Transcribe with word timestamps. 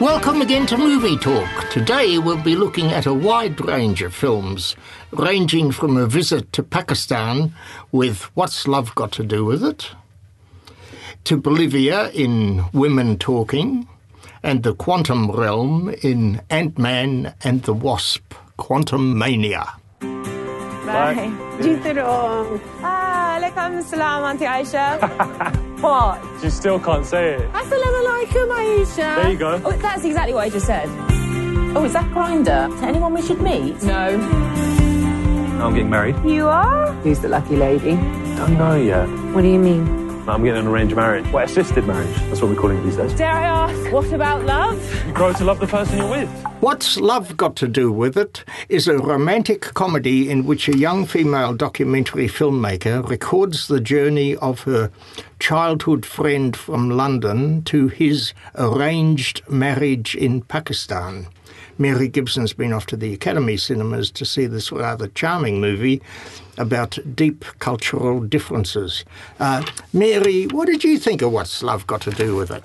Welcome 0.00 0.40
again 0.40 0.64
to 0.68 0.78
Movie 0.78 1.18
Talk. 1.18 1.68
Today 1.68 2.16
we'll 2.16 2.42
be 2.42 2.56
looking 2.56 2.86
at 2.86 3.04
a 3.04 3.12
wide 3.12 3.60
range 3.60 4.00
of 4.00 4.14
films, 4.14 4.74
ranging 5.10 5.72
from 5.72 5.98
a 5.98 6.06
visit 6.06 6.50
to 6.54 6.62
Pakistan 6.62 7.52
with 7.92 8.22
What's 8.34 8.66
Love 8.66 8.94
Got 8.94 9.12
to 9.12 9.22
Do 9.22 9.44
with 9.44 9.62
It, 9.62 9.90
to 11.24 11.36
Bolivia 11.36 12.08
in 12.12 12.64
Women 12.72 13.18
Talking, 13.18 13.86
and 14.42 14.62
the 14.62 14.74
quantum 14.74 15.30
realm 15.32 15.94
in 16.02 16.40
Ant 16.48 16.78
Man 16.78 17.34
and 17.44 17.62
the 17.64 17.74
Wasp 17.74 18.32
Quantumania. 18.58 19.68
Bye. 20.00 21.30
Jitro. 21.60 22.58
Ah, 22.82 23.38
alaikum 23.38 23.82
salam, 23.82 24.24
Auntie 24.24 24.46
Aisha. 24.46 25.66
what? 25.80 26.22
You 26.42 26.50
still 26.50 26.78
can't 26.78 27.04
say 27.06 27.34
it. 27.34 27.52
Assalamu 27.52 27.98
alaikum, 28.04 28.48
Aisha. 28.48 29.16
There 29.22 29.30
you 29.32 29.38
go. 29.38 29.60
Oh, 29.64 29.72
that's 29.72 30.04
exactly 30.04 30.34
what 30.34 30.44
I 30.44 30.48
just 30.48 30.66
said. 30.66 30.88
Oh, 31.76 31.84
is 31.84 31.92
that 31.92 32.10
Grinder? 32.12 32.68
Is 32.72 32.80
there 32.80 32.88
anyone 32.88 33.14
we 33.14 33.22
should 33.22 33.40
meet? 33.40 33.82
No. 33.82 34.18
I'm 35.62 35.74
getting 35.74 35.90
married. 35.90 36.16
You 36.24 36.48
are? 36.48 36.92
Who's 37.04 37.20
the 37.20 37.28
lucky 37.28 37.56
lady? 37.56 37.96
Don't 38.36 38.56
know 38.56 38.74
yet. 38.76 39.06
What 39.34 39.42
do 39.42 39.48
you 39.48 39.58
mean? 39.58 39.99
I'm 40.30 40.44
getting 40.44 40.60
an 40.60 40.68
arranged 40.68 40.94
marriage. 40.94 41.26
Well, 41.32 41.44
assisted 41.44 41.86
marriage. 41.86 42.14
That's 42.28 42.40
what 42.40 42.50
we're 42.50 42.60
calling 42.60 42.78
it 42.78 42.82
these 42.84 42.96
days. 42.96 43.12
Dare 43.14 43.32
I 43.32 43.44
ask, 43.44 43.92
what 43.92 44.12
about 44.12 44.44
love? 44.44 45.06
You 45.06 45.12
grow 45.12 45.32
to 45.32 45.44
love 45.44 45.58
the 45.58 45.66
person 45.66 45.98
you're 45.98 46.10
with. 46.10 46.28
What's 46.60 46.98
Love 46.98 47.36
Got 47.36 47.56
to 47.56 47.68
Do 47.68 47.90
with 47.90 48.16
It 48.18 48.44
is 48.68 48.86
a 48.86 48.98
romantic 48.98 49.62
comedy 49.74 50.30
in 50.30 50.44
which 50.44 50.68
a 50.68 50.76
young 50.76 51.06
female 51.06 51.54
documentary 51.54 52.28
filmmaker 52.28 53.08
records 53.08 53.66
the 53.66 53.80
journey 53.80 54.36
of 54.36 54.60
her 54.64 54.90
childhood 55.38 56.04
friend 56.04 56.54
from 56.54 56.90
London 56.90 57.62
to 57.64 57.88
his 57.88 58.34
arranged 58.54 59.42
marriage 59.48 60.14
in 60.14 60.42
Pakistan. 60.42 61.26
Mary 61.78 62.08
Gibson's 62.08 62.52
been 62.52 62.74
off 62.74 62.84
to 62.86 62.96
the 62.96 63.14
Academy 63.14 63.56
cinemas 63.56 64.10
to 64.10 64.26
see 64.26 64.44
this 64.44 64.70
rather 64.70 65.08
charming 65.08 65.62
movie 65.62 66.02
about 66.60 66.98
deep 67.14 67.44
cultural 67.58 68.20
differences. 68.20 69.04
Uh, 69.38 69.64
Mary, 69.92 70.46
what 70.46 70.66
did 70.66 70.84
you 70.84 70.98
think 70.98 71.22
of 71.22 71.32
What's 71.32 71.62
Love 71.62 71.86
Got 71.86 72.02
to 72.02 72.10
Do 72.10 72.36
with 72.36 72.50
It? 72.50 72.64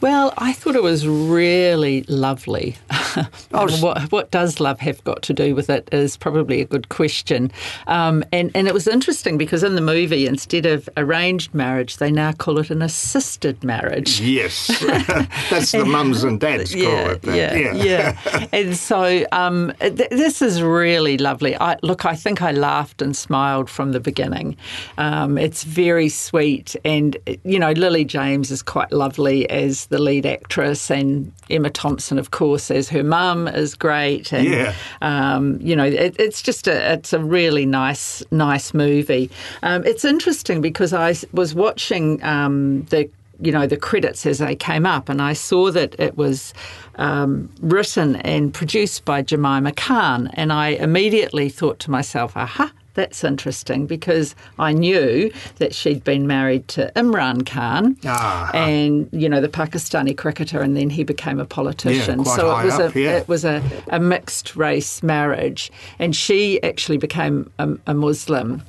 Well, 0.00 0.34
I 0.36 0.52
thought 0.52 0.74
it 0.74 0.82
was 0.82 1.06
really 1.06 2.02
lovely. 2.08 2.76
Oh, 3.54 3.70
what, 3.82 4.10
what 4.10 4.30
does 4.30 4.58
love 4.58 4.80
have 4.80 5.04
got 5.04 5.20
to 5.24 5.34
do 5.34 5.54
with 5.54 5.68
it 5.68 5.86
is 5.92 6.16
probably 6.16 6.62
a 6.62 6.64
good 6.64 6.88
question. 6.88 7.52
Um, 7.86 8.24
and, 8.32 8.50
and 8.54 8.66
it 8.66 8.72
was 8.72 8.88
interesting 8.88 9.36
because 9.36 9.62
in 9.62 9.74
the 9.74 9.82
movie, 9.82 10.26
instead 10.26 10.64
of 10.64 10.88
arranged 10.96 11.52
marriage, 11.52 11.98
they 11.98 12.10
now 12.10 12.32
call 12.32 12.58
it 12.58 12.70
an 12.70 12.80
assisted 12.80 13.62
marriage. 13.62 14.18
Yes, 14.18 14.68
that's 15.50 15.72
the 15.72 15.84
mums 15.84 16.24
and 16.24 16.40
dads 16.40 16.72
call 16.72 16.82
yeah, 16.82 17.10
it. 17.10 17.22
that. 17.22 17.36
yeah, 17.36 17.74
yeah. 17.74 18.46
and 18.52 18.74
so 18.74 19.26
um, 19.32 19.74
th- 19.80 20.08
this 20.08 20.40
is 20.40 20.62
really 20.62 21.18
lovely. 21.18 21.54
I, 21.56 21.76
look, 21.82 22.06
I 22.06 22.14
think 22.14 22.40
I 22.40 22.52
laughed 22.52 23.02
and 23.02 23.14
smiled 23.14 23.31
from 23.68 23.92
the 23.92 24.00
beginning. 24.00 24.56
Um, 24.98 25.38
it's 25.38 25.64
very 25.64 26.08
sweet, 26.08 26.76
and 26.84 27.16
you 27.44 27.58
know, 27.58 27.72
Lily 27.72 28.04
James 28.04 28.50
is 28.50 28.62
quite 28.62 28.92
lovely 28.92 29.48
as 29.50 29.86
the 29.86 29.98
lead 29.98 30.26
actress, 30.26 30.90
and 30.90 31.32
Emma 31.50 31.70
Thompson, 31.70 32.18
of 32.18 32.30
course, 32.30 32.70
as 32.70 32.88
her 32.90 33.02
mum 33.02 33.48
is 33.48 33.74
great. 33.74 34.32
And, 34.32 34.46
Yeah. 34.48 34.74
um, 35.00 35.58
you 35.60 35.74
know, 35.76 35.84
it, 35.84 36.14
it's 36.18 36.42
just 36.42 36.66
a 36.68 36.92
it's 36.94 37.12
a 37.12 37.18
really 37.18 37.66
nice 37.66 38.22
nice 38.30 38.74
movie. 38.74 39.30
Um, 39.62 39.84
it's 39.84 40.04
interesting 40.04 40.60
because 40.60 40.92
I 40.92 41.14
was 41.32 41.54
watching 41.54 42.22
um, 42.22 42.82
the 42.90 43.08
you 43.40 43.50
know 43.50 43.66
the 43.66 43.76
credits 43.76 44.24
as 44.26 44.38
they 44.38 44.54
came 44.54 44.86
up, 44.86 45.08
and 45.08 45.20
I 45.20 45.32
saw 45.32 45.70
that 45.72 45.98
it 45.98 46.16
was 46.16 46.54
um, 46.96 47.48
written 47.60 48.16
and 48.16 48.52
produced 48.54 49.04
by 49.04 49.22
Jemima 49.22 49.72
Khan, 49.72 50.28
and 50.34 50.52
I 50.52 50.68
immediately 50.68 51.48
thought 51.48 51.78
to 51.80 51.90
myself, 51.90 52.36
aha. 52.36 52.70
That's 52.94 53.24
interesting 53.24 53.86
because 53.86 54.34
I 54.58 54.72
knew 54.72 55.32
that 55.56 55.74
she'd 55.74 56.04
been 56.04 56.26
married 56.26 56.68
to 56.68 56.92
Imran 56.94 57.46
Khan, 57.46 57.96
Ah. 58.04 58.50
and 58.52 59.08
you 59.12 59.28
know 59.28 59.40
the 59.40 59.48
Pakistani 59.48 60.16
cricketer, 60.16 60.60
and 60.60 60.76
then 60.76 60.90
he 60.90 61.02
became 61.04 61.40
a 61.40 61.46
politician. 61.46 62.22
Yeah, 62.24 62.36
so 62.36 62.58
it 62.58 62.64
was 62.64 62.74
up, 62.78 62.94
a 62.94 63.00
yeah. 63.00 63.16
it 63.18 63.28
was 63.28 63.44
a, 63.44 63.62
a 63.88 63.98
mixed 63.98 64.56
race 64.56 65.02
marriage, 65.02 65.70
and 65.98 66.14
she 66.14 66.62
actually 66.62 66.98
became 66.98 67.50
a, 67.58 67.70
a 67.86 67.94
Muslim. 67.94 68.62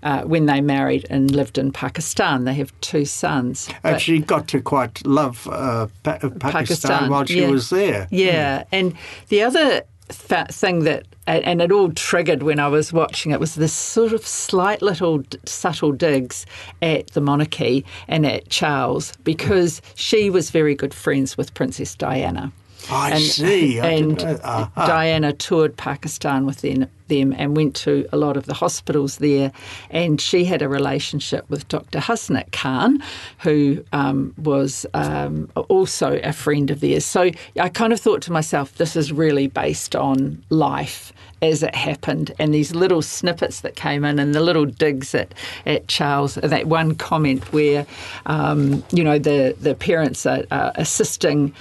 Uh, 0.00 0.22
when 0.22 0.46
they 0.46 0.60
married 0.60 1.04
and 1.10 1.32
lived 1.32 1.58
in 1.58 1.72
Pakistan, 1.72 2.44
they 2.44 2.54
have 2.54 2.72
two 2.80 3.04
sons. 3.04 3.68
And 3.82 4.00
she 4.00 4.20
got 4.20 4.46
to 4.48 4.60
quite 4.60 5.04
love 5.04 5.48
uh, 5.50 5.88
pa- 6.04 6.18
Pakistan, 6.18 6.38
Pakistan, 6.40 7.10
while 7.10 7.24
she 7.24 7.40
yeah. 7.40 7.50
was 7.50 7.70
there. 7.70 8.06
Yeah, 8.12 8.62
and 8.70 8.94
the 9.28 9.42
other 9.42 9.82
thing 10.08 10.84
that, 10.84 11.06
and 11.26 11.60
it 11.60 11.72
all 11.72 11.90
triggered 11.92 12.42
when 12.42 12.58
I 12.58 12.68
was 12.68 12.92
watching 12.92 13.32
it, 13.32 13.40
was 13.40 13.54
this 13.54 13.72
sort 13.72 14.12
of 14.12 14.26
slight 14.26 14.82
little 14.82 15.22
subtle 15.44 15.92
digs 15.92 16.46
at 16.82 17.08
the 17.08 17.20
monarchy 17.20 17.84
and 18.08 18.26
at 18.26 18.48
Charles 18.48 19.12
because 19.24 19.82
she 19.94 20.30
was 20.30 20.50
very 20.50 20.74
good 20.74 20.94
friends 20.94 21.36
with 21.36 21.54
Princess 21.54 21.94
Diana. 21.94 22.52
I 22.90 23.18
see. 23.18 23.80
I 23.80 23.90
and 23.90 24.16
didn't 24.18 24.32
know- 24.32 24.40
aha. 24.44 24.86
Diana 24.86 25.32
toured 25.32 25.76
Pakistan 25.76 26.46
with 26.46 26.60
them, 26.60 26.86
them 27.08 27.34
and 27.36 27.56
went 27.56 27.74
to 27.76 28.08
a 28.12 28.16
lot 28.16 28.36
of 28.36 28.46
the 28.46 28.54
hospitals 28.54 29.18
there. 29.18 29.52
And 29.90 30.20
she 30.20 30.44
had 30.44 30.62
a 30.62 30.68
relationship 30.68 31.48
with 31.48 31.68
Dr. 31.68 31.98
Hasnat 31.98 32.52
Khan, 32.52 33.02
who 33.38 33.84
um, 33.92 34.34
was 34.38 34.86
um, 34.94 35.50
also 35.68 36.20
a 36.22 36.32
friend 36.32 36.70
of 36.70 36.80
theirs. 36.80 37.04
So 37.04 37.30
I 37.60 37.68
kind 37.68 37.92
of 37.92 38.00
thought 38.00 38.22
to 38.22 38.32
myself, 38.32 38.74
this 38.76 38.96
is 38.96 39.12
really 39.12 39.46
based 39.46 39.94
on 39.96 40.42
life 40.50 41.12
as 41.40 41.62
it 41.62 41.74
happened 41.74 42.32
and 42.38 42.52
these 42.52 42.74
little 42.74 43.00
snippets 43.02 43.60
that 43.60 43.76
came 43.76 44.04
in 44.04 44.18
and 44.18 44.34
the 44.34 44.40
little 44.40 44.64
digs 44.64 45.14
at, 45.14 45.32
at 45.66 45.86
Charles 45.86 46.34
that 46.34 46.66
one 46.66 46.94
comment 46.96 47.52
where 47.52 47.86
um, 48.26 48.82
you 48.90 49.04
know 49.04 49.18
the, 49.18 49.54
the 49.60 49.74
parents 49.74 50.26
are, 50.26 50.44
are 50.50 50.72
assisting 50.74 51.54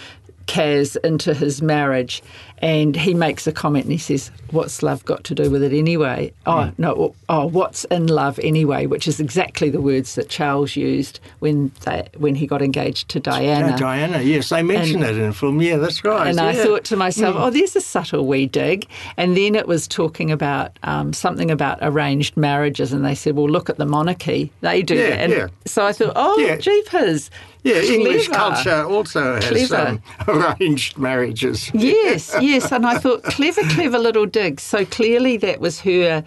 Kaz 0.47 0.97
into 1.03 1.33
his 1.33 1.61
marriage, 1.61 2.23
and 2.59 2.95
he 2.95 3.13
makes 3.13 3.45
a 3.47 3.51
comment 3.51 3.85
and 3.85 3.91
he 3.91 3.97
says, 3.97 4.31
"What's 4.51 4.81
love 4.81 5.05
got 5.05 5.23
to 5.25 5.35
do 5.35 5.49
with 5.51 5.61
it 5.63 5.73
anyway?" 5.73 6.33
Oh 6.45 6.71
no, 6.77 7.13
oh 7.29 7.45
what's 7.47 7.83
in 7.85 8.07
love 8.07 8.39
anyway? 8.39 8.85
Which 8.85 9.07
is 9.07 9.19
exactly 9.19 9.69
the 9.69 9.81
words 9.81 10.15
that 10.15 10.29
Charles 10.29 10.75
used 10.75 11.19
when 11.39 11.71
they, 11.85 12.07
when 12.17 12.35
he 12.35 12.47
got 12.47 12.61
engaged 12.61 13.09
to 13.09 13.19
Diana. 13.19 13.69
Yeah, 13.69 13.77
Diana, 13.77 14.21
yes, 14.21 14.49
they 14.49 14.63
mention 14.63 15.03
And- 15.03 15.17
it 15.17 15.21
in 15.21 15.27
the 15.29 15.33
film. 15.35 15.61
Yeah, 15.61 15.77
that's 15.77 16.03
right. 16.03 16.27
And 16.27 16.39
I 16.39 16.53
thought 16.53 16.83
to 16.85 16.95
myself, 16.95 17.35
oh, 17.37 17.49
there's 17.49 17.75
a 17.75 17.81
subtle 17.81 18.25
wee 18.25 18.45
dig. 18.47 18.87
And 19.17 19.37
then 19.37 19.55
it 19.55 19.67
was 19.67 19.87
talking 19.87 20.31
about 20.31 20.77
um, 20.83 21.13
something 21.13 21.51
about 21.51 21.77
arranged 21.81 22.35
marriages, 22.37 22.91
and 22.93 23.05
they 23.05 23.15
said, 23.15 23.35
well, 23.35 23.49
look 23.49 23.69
at 23.69 23.77
the 23.77 23.85
monarchy. 23.85 24.51
They 24.61 24.81
do 24.81 24.95
Yeah, 24.95 25.09
that. 25.09 25.19
And 25.19 25.31
yeah. 25.33 25.47
so 25.65 25.85
I 25.85 25.93
thought, 25.93 26.13
oh, 26.15 26.37
Yeah. 26.39 26.57
jeepers. 26.57 27.29
Yeah, 27.63 27.81
English 27.81 28.27
Clever. 28.29 28.53
culture 28.55 28.83
also 28.85 29.41
has 29.41 29.71
um, 29.73 30.01
arranged 30.27 30.97
marriages. 30.97 31.69
Yes, 31.73 32.33
yes. 32.39 32.41
Yes, 32.47 32.71
and 32.71 32.85
I 32.85 32.97
thought, 32.97 33.23
clever, 33.23 33.61
clever 33.69 33.99
little 33.99 34.25
dig. 34.25 34.59
So 34.59 34.85
clearly 34.85 35.37
that 35.37 35.59
was 35.59 35.81
her 35.81 36.23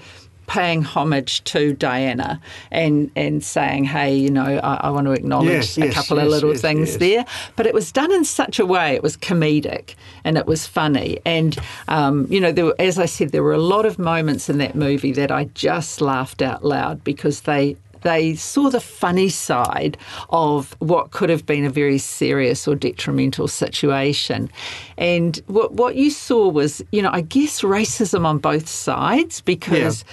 paying 0.47 0.83
homage 0.83 1.45
to 1.45 1.73
Diana 1.75 2.41
and, 2.73 3.09
and 3.15 3.43
saying, 3.43 3.85
hey, 3.85 4.17
you 4.17 4.29
know, 4.29 4.59
I, 4.65 4.89
I 4.89 4.91
want 4.91 5.07
to 5.07 5.13
acknowledge 5.13 5.49
Yes, 5.49 5.79
a 5.79 5.87
yes, 5.87 5.95
couple 5.95 6.19
of 6.19 6.27
little 6.27 6.51
yes, 6.51 6.61
things 6.61 6.89
yes. 6.89 6.97
there. 6.97 7.25
But 7.55 7.67
it 7.67 7.75
was 7.75 7.93
done 7.93 8.13
in 8.13 8.25
such 8.25 8.59
a 8.59 8.67
way, 8.67 8.95
it 8.97 9.03
was 9.03 9.17
comedic 9.17 9.95
and 10.25 10.37
it 10.37 10.47
was 10.47 10.67
funny. 10.67 11.21
And, 11.25 11.57
um, 11.87 12.27
you 12.29 12.41
know, 12.41 12.51
there 12.51 12.65
were, 12.65 12.75
as 12.81 12.99
I 12.99 13.07
said, 13.07 13.31
there 13.31 13.45
were 13.45 13.53
a 13.53 13.59
lot 13.59 13.87
of 13.87 13.99
moments 13.99 14.49
in 14.49 14.59
that 14.59 14.75
movie 14.75 15.13
that 15.13 15.31
I 15.31 15.45
just 15.55 16.01
laughed 16.01 16.43
out 16.43 16.65
loud 16.65 17.05
because 17.05 17.43
they 17.43 17.77
they 18.03 18.35
saw 18.35 18.71
the 18.71 18.81
funny 18.81 19.29
side 19.29 19.97
of 20.31 20.75
what 20.81 21.11
could 21.11 21.31
have 21.31 21.47
been 21.47 21.65
a 21.65 21.71
very 21.71 21.99
serious 21.99 22.67
or 22.67 22.75
detrimental 22.75 23.49
situation. 23.49 24.51
And 24.97 25.41
what, 25.47 25.73
what 25.73 25.97
you 25.97 26.11
saw 26.11 26.49
was, 26.49 26.83
you 26.93 27.03
know, 27.03 27.11
I 27.13 27.23
guess 27.23 27.63
racism 27.63 28.25
on 28.25 28.39
both 28.39 28.69
sides 28.69 29.41
because 29.41 30.05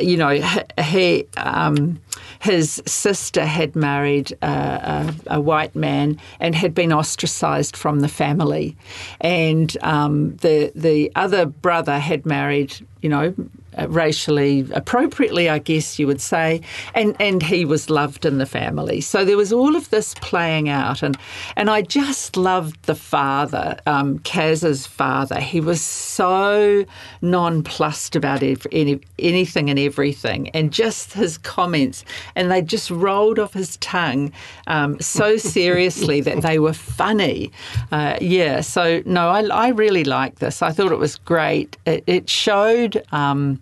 you 0.00 0.16
know, 0.16 0.40
he, 0.80 1.26
um, 1.36 2.00
his 2.40 2.82
sister 2.86 3.44
had 3.44 3.76
married 3.76 4.32
a, 4.42 4.46
a, 4.46 5.14
a, 5.36 5.40
white 5.40 5.74
man 5.74 6.18
and 6.40 6.54
had 6.54 6.74
been 6.74 6.92
ostracised 6.92 7.76
from 7.76 8.00
the 8.00 8.08
family, 8.08 8.76
and 9.20 9.76
um, 9.82 10.36
the 10.36 10.72
the 10.74 11.12
other 11.14 11.46
brother 11.46 11.98
had 11.98 12.24
married, 12.24 12.74
you 13.02 13.08
know, 13.08 13.34
uh, 13.78 13.88
racially 13.88 14.66
appropriately, 14.72 15.48
I 15.48 15.58
guess 15.58 15.98
you 15.98 16.06
would 16.06 16.20
say, 16.20 16.60
and 16.94 17.16
and 17.20 17.42
he 17.42 17.64
was 17.64 17.88
loved 17.88 18.24
in 18.24 18.38
the 18.38 18.46
family. 18.46 19.00
So 19.00 19.24
there 19.24 19.36
was 19.36 19.52
all 19.52 19.76
of 19.76 19.90
this 19.90 20.14
playing 20.14 20.68
out, 20.68 21.02
and 21.02 21.16
and 21.56 21.70
I 21.70 21.82
just 21.82 22.36
loved 22.36 22.82
the 22.84 22.94
father, 22.94 23.78
um, 23.86 24.18
Kaz's 24.20 24.86
father. 24.86 25.40
He 25.40 25.60
was 25.60 25.80
so 25.80 26.84
nonplussed 27.22 28.16
about 28.16 28.42
any, 28.42 29.00
anything 29.18 29.70
and 29.70 29.78
everything, 29.78 30.50
and 30.50 30.72
just 30.72 31.14
his 31.14 31.38
comments, 31.38 32.04
and 32.34 32.50
they 32.50 32.62
just 32.62 32.90
rolled 32.90 33.38
off 33.38 33.54
his 33.54 33.76
tongue 33.78 34.32
um, 34.66 35.00
so 35.00 35.36
seriously 35.38 36.20
that 36.20 36.42
they 36.42 36.58
were 36.58 36.72
funny. 36.74 37.52
Uh, 37.90 38.18
yeah, 38.20 38.60
so 38.60 39.02
no, 39.06 39.28
I, 39.28 39.42
I 39.46 39.68
really 39.68 40.04
liked 40.04 40.40
this. 40.40 40.62
I 40.62 40.72
thought 40.72 40.92
it 40.92 40.98
was 40.98 41.16
great. 41.16 41.76
It, 41.86 42.04
it 42.06 42.28
showed. 42.28 43.02
Um, 43.12 43.61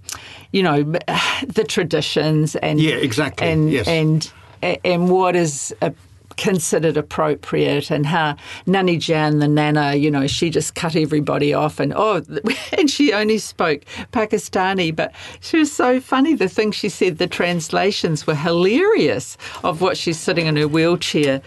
you 0.53 0.63
know, 0.63 0.83
the 1.47 1.65
traditions 1.67 2.57
and 2.57 2.81
yeah, 2.81 2.97
exactly, 2.97 3.49
and 3.49 3.71
yes. 3.71 3.89
and 3.89 4.33
and 4.85 5.11
what 5.11 5.37
is 5.37 5.75
a 5.81 5.93
considered 6.41 6.97
appropriate 6.97 7.91
and 7.91 8.07
how 8.07 8.35
Nani 8.67 8.97
Jan, 8.97 9.41
the 9.41 9.47
nana, 9.47 9.95
you 9.95 10.11
know, 10.11 10.27
she 10.27 10.49
just 10.49 10.75
cut 10.75 10.97
everybody 10.97 11.53
off 11.53 11.79
and 11.79 11.93
oh, 11.95 12.23
and 12.79 12.91
she 12.91 13.13
only 13.13 13.37
spoke 13.37 13.83
Pakistani, 14.13 14.97
but 14.97 15.13
she 15.41 15.59
was 15.59 15.71
so 15.71 16.01
funny. 16.01 16.35
The 16.35 16.49
thing 16.49 16.73
she 16.73 16.89
said, 16.89 17.19
the 17.19 17.27
translations 17.27 18.27
were 18.27 18.35
hilarious 18.35 19.37
of 19.63 19.83
what 19.83 19.99
she's 19.99 20.19
sitting 20.19 20.47
in 20.47 20.57
her 20.57 20.67
wheelchair 20.67 21.43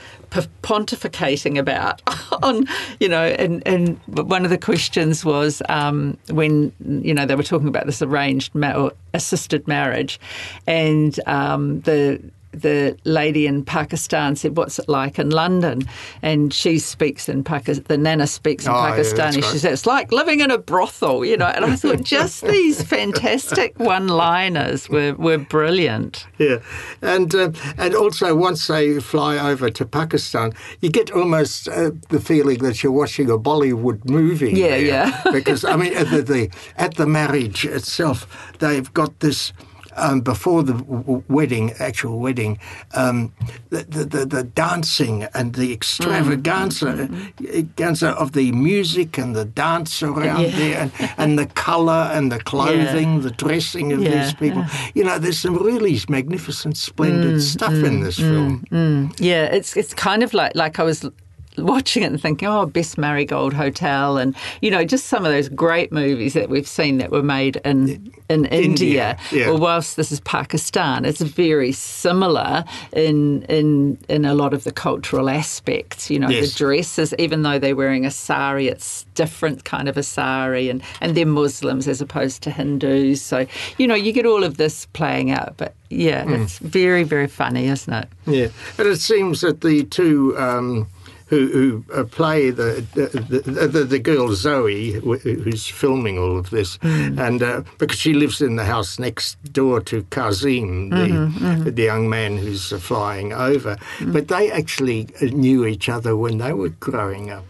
pontificating 0.63 1.59
about 1.59 2.01
on 2.43 2.67
you 2.99 3.07
know 3.07 3.23
and 3.23 3.61
and 3.67 3.99
one 4.07 4.43
of 4.43 4.49
the 4.49 4.57
questions 4.57 5.23
was 5.23 5.61
um, 5.69 6.17
when 6.29 6.71
you 7.03 7.13
know 7.13 7.23
they 7.23 7.35
were 7.35 7.43
talking 7.43 7.67
about 7.67 7.85
this 7.85 8.01
arranged 8.01 8.55
ma- 8.55 8.73
or 8.73 8.91
assisted 9.13 9.67
marriage 9.67 10.19
and 10.65 11.19
um, 11.27 11.81
the 11.81 12.19
the 12.53 12.97
lady 13.03 13.47
in 13.47 13.63
Pakistan 13.63 14.35
said, 14.35 14.55
"What's 14.57 14.79
it 14.79 14.87
like 14.87 15.19
in 15.19 15.29
London?" 15.29 15.83
And 16.21 16.53
she 16.53 16.79
speaks 16.79 17.27
in 17.27 17.43
Pakistan. 17.43 17.85
The 17.87 17.97
nana 17.97 18.27
speaks 18.27 18.65
in 18.65 18.71
oh, 18.71 18.75
Pakistani. 18.75 19.41
Yeah, 19.41 19.51
she 19.51 19.57
said, 19.57 19.73
"It's 19.73 19.85
like 19.85 20.11
living 20.11 20.39
in 20.39 20.51
a 20.51 20.57
brothel," 20.57 21.25
you 21.25 21.37
know. 21.37 21.47
And 21.47 21.65
I 21.65 21.75
thought 21.75 22.03
just 22.17 22.43
these 22.43 22.81
fantastic 22.83 23.77
one-liners 23.79 24.89
were, 24.89 25.13
were 25.13 25.37
brilliant. 25.37 26.25
Yeah, 26.37 26.59
and 27.01 27.33
uh, 27.33 27.51
and 27.77 27.95
also 27.95 28.35
once 28.35 28.67
they 28.67 28.99
fly 28.99 29.37
over 29.37 29.69
to 29.69 29.85
Pakistan, 29.85 30.53
you 30.81 30.89
get 30.89 31.11
almost 31.11 31.67
uh, 31.67 31.91
the 32.09 32.19
feeling 32.19 32.59
that 32.59 32.83
you're 32.83 32.91
watching 32.91 33.29
a 33.29 33.37
Bollywood 33.37 34.05
movie. 34.05 34.51
Yeah, 34.51 34.69
there. 34.69 34.81
yeah. 34.81 35.21
because 35.31 35.65
I 35.65 35.75
mean, 35.75 35.93
at 35.95 36.09
the, 36.09 36.21
the 36.21 36.49
at 36.77 36.95
the 36.95 37.05
marriage 37.05 37.65
itself, 37.65 38.27
they've 38.59 38.91
got 38.93 39.19
this 39.19 39.53
um, 39.95 40.21
before 40.21 40.63
the 40.63 40.73
w- 40.73 41.23
wedding, 41.27 41.71
actual 41.79 42.19
wedding, 42.19 42.59
um, 42.93 43.33
the, 43.69 43.83
the, 43.83 44.25
the, 44.25 44.43
dancing 44.43 45.23
and 45.33 45.55
the 45.55 45.73
extravaganza 45.73 46.85
mm-hmm. 46.85 48.21
of 48.21 48.33
the 48.33 48.51
music 48.51 49.17
and 49.17 49.35
the 49.35 49.45
dance 49.45 50.03
around 50.03 50.41
yeah. 50.41 50.49
there 50.49 50.79
and, 50.79 51.13
and 51.17 51.39
the 51.39 51.45
colour 51.45 52.09
and 52.13 52.31
the 52.31 52.39
clothing, 52.51 53.15
yeah. 53.15 53.19
the 53.19 53.31
dressing 53.31 53.93
of 53.93 54.01
yeah. 54.01 54.23
these 54.23 54.33
people. 54.33 54.65
You 54.93 55.03
know, 55.03 55.17
there's 55.19 55.39
some 55.39 55.57
really 55.57 55.99
magnificent, 56.09 56.77
splendid 56.77 57.35
mm, 57.35 57.41
stuff 57.41 57.73
mm, 57.73 57.85
in 57.85 58.01
this 58.01 58.19
mm, 58.19 58.29
film. 58.29 58.65
Mm. 58.71 59.15
Yeah, 59.19 59.45
it's 59.45 59.75
it's 59.77 59.93
kind 59.93 60.23
of 60.23 60.33
like 60.33 60.55
like 60.55 60.79
I 60.79 60.83
was 60.83 61.09
watching 61.57 62.03
it 62.03 62.07
and 62.07 62.21
thinking, 62.21 62.47
oh, 62.47 62.65
Best 62.65 62.97
Marigold 62.97 63.53
Hotel, 63.53 64.17
and 64.17 64.35
you 64.61 64.71
know, 64.71 64.83
just 64.83 65.05
some 65.07 65.25
of 65.25 65.31
those 65.31 65.49
great 65.49 65.91
movies 65.91 66.33
that 66.33 66.49
we've 66.49 66.67
seen 66.67 66.97
that 66.97 67.11
were 67.11 67.23
made 67.23 67.57
in 67.65 68.13
in 68.29 68.45
India. 68.45 68.63
India 68.63 69.17
yeah. 69.31 69.49
Well, 69.49 69.59
whilst 69.59 69.95
this 69.95 70.11
is 70.11 70.19
Pakistan, 70.21 71.05
it's 71.05 71.21
very 71.21 71.71
similar 71.71 72.63
in 72.93 73.43
in 73.43 73.97
in 74.09 74.25
a 74.25 74.33
lot 74.33 74.53
of 74.53 74.63
the 74.63 74.71
cultural 74.71 75.29
aspects. 75.29 76.09
You 76.09 76.19
know, 76.19 76.29
yes. 76.29 76.51
the 76.51 76.57
dresses, 76.57 77.13
even 77.19 77.43
though 77.43 77.59
they're 77.59 77.75
wearing 77.75 78.05
a 78.05 78.11
sari, 78.11 78.67
it's 78.67 79.05
different 79.15 79.65
kind 79.65 79.87
of 79.87 79.97
a 79.97 80.03
sari, 80.03 80.69
and 80.69 80.81
and 81.01 81.15
they're 81.15 81.25
Muslims 81.25 81.87
as 81.87 82.01
opposed 82.01 82.41
to 82.43 82.51
Hindus. 82.51 83.21
So 83.21 83.45
you 83.77 83.87
know, 83.87 83.95
you 83.95 84.11
get 84.11 84.25
all 84.25 84.43
of 84.43 84.57
this 84.57 84.85
playing 84.87 85.31
out, 85.31 85.55
but 85.57 85.73
yeah, 85.89 86.23
mm. 86.23 86.43
it's 86.43 86.59
very 86.59 87.03
very 87.03 87.27
funny, 87.27 87.67
isn't 87.67 87.93
it? 87.93 88.07
Yeah, 88.25 88.47
and 88.77 88.87
it 88.87 88.99
seems 88.99 89.41
that 89.41 89.61
the 89.61 89.83
two. 89.83 90.37
Um, 90.37 90.87
who, 91.33 91.47
who 91.47 91.93
uh, 91.93 92.03
play 92.03 92.51
the 92.51 92.85
the, 92.93 93.41
the 93.61 93.83
the, 93.83 93.99
girl 93.99 94.33
Zoe, 94.35 94.91
who's 94.91 95.67
filming 95.67 96.17
all 96.17 96.37
of 96.37 96.51
this, 96.51 96.77
mm. 96.77 97.19
and 97.19 97.41
uh, 97.41 97.63
because 97.79 97.97
she 97.97 98.13
lives 98.13 98.41
in 98.41 98.55
the 98.55 98.65
house 98.65 98.99
next 98.99 99.41
door 99.51 99.81
to 99.81 100.03
Kazim, 100.11 100.89
the, 100.89 100.95
mm-hmm, 100.95 101.45
mm-hmm. 101.45 101.63
the 101.63 101.81
young 101.81 102.09
man 102.09 102.37
who's 102.37 102.71
uh, 102.71 102.77
flying 102.77 103.33
over. 103.33 103.77
Mm. 103.97 104.13
But 104.13 104.27
they 104.27 104.51
actually 104.51 105.09
uh, 105.21 105.25
knew 105.25 105.65
each 105.65 105.89
other 105.89 106.15
when 106.15 106.37
they 106.37 106.53
were 106.53 106.69
growing 106.69 107.31
up. 107.31 107.45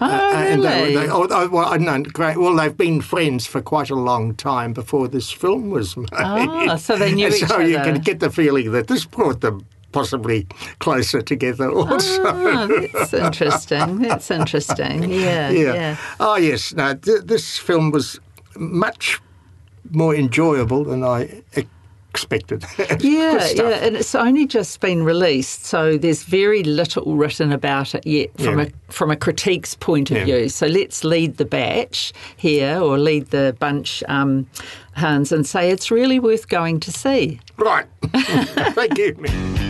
Oh, 0.00 0.06
uh, 0.06 0.42
really? 0.44 0.62
They, 0.62 0.94
they, 0.94 1.08
oh, 1.08 1.26
oh, 1.30 1.48
well, 1.48 1.78
no, 1.78 2.02
great. 2.02 2.36
Well, 2.36 2.54
they've 2.54 2.76
been 2.76 3.00
friends 3.00 3.46
for 3.46 3.60
quite 3.60 3.90
a 3.90 3.96
long 3.96 4.34
time 4.34 4.72
before 4.72 5.08
this 5.08 5.30
film 5.30 5.70
was 5.70 5.96
made. 5.96 6.08
Oh, 6.12 6.76
so 6.76 6.96
they 6.96 7.12
knew 7.12 7.28
each 7.34 7.46
so 7.46 7.54
other. 7.54 7.64
So 7.64 7.68
you 7.68 7.78
can 7.78 8.00
get 8.00 8.20
the 8.20 8.30
feeling 8.30 8.72
that 8.72 8.88
this 8.88 9.04
brought 9.04 9.40
them 9.40 9.66
possibly 9.92 10.46
closer 10.78 11.22
together 11.22 11.70
also. 11.78 12.22
Ah, 12.24 12.68
that's 12.92 13.14
interesting. 13.14 13.98
That's 13.98 14.30
interesting. 14.30 15.08
Yeah, 15.18 15.50
yeah. 15.50 15.74
yeah. 15.74 15.96
Oh, 16.20 16.36
yes. 16.36 16.74
Now, 16.74 16.94
th- 16.94 17.22
this 17.24 17.58
film 17.58 17.90
was 17.90 18.20
much 18.56 19.20
more 19.90 20.14
enjoyable 20.14 20.84
than 20.84 21.02
I 21.02 21.42
expected. 22.10 22.64
yeah, 23.00 23.48
yeah, 23.54 23.84
and 23.84 23.96
it's 23.96 24.14
only 24.14 24.46
just 24.46 24.80
been 24.80 25.04
released, 25.04 25.66
so 25.66 25.96
there's 25.96 26.24
very 26.24 26.62
little 26.62 27.16
written 27.16 27.52
about 27.52 27.94
it 27.94 28.06
yet 28.06 28.30
from 28.38 28.58
yeah. 28.58 28.66
a 28.66 28.92
from 28.92 29.10
a 29.10 29.16
critique's 29.16 29.74
point 29.74 30.10
of 30.10 30.16
yeah. 30.18 30.24
view. 30.24 30.48
So 30.48 30.66
let's 30.66 31.04
lead 31.04 31.36
the 31.36 31.44
batch 31.44 32.12
here, 32.36 32.80
or 32.80 32.98
lead 32.98 33.26
the 33.26 33.56
bunch, 33.58 34.02
um, 34.08 34.46
Hans, 34.92 35.32
and 35.32 35.46
say 35.46 35.70
it's 35.70 35.90
really 35.90 36.18
worth 36.18 36.48
going 36.48 36.80
to 36.80 36.92
see. 36.92 37.40
Right. 37.56 37.86
Thank 38.12 38.98
you. 38.98 39.67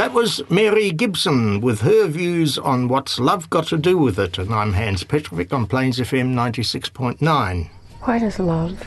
That 0.00 0.14
was 0.14 0.40
Mary 0.48 0.92
Gibson 0.92 1.60
with 1.60 1.82
her 1.82 2.06
views 2.06 2.56
on 2.56 2.88
what's 2.88 3.20
love 3.20 3.50
got 3.50 3.66
to 3.66 3.76
do 3.76 3.98
with 3.98 4.18
it. 4.18 4.38
And 4.38 4.50
I'm 4.50 4.72
Hans 4.72 5.04
Petrovic 5.04 5.52
on 5.52 5.66
Plains 5.66 5.98
FM 5.98 6.32
96.9. 6.32 7.68
Why 8.00 8.18
does 8.18 8.38
love, 8.38 8.82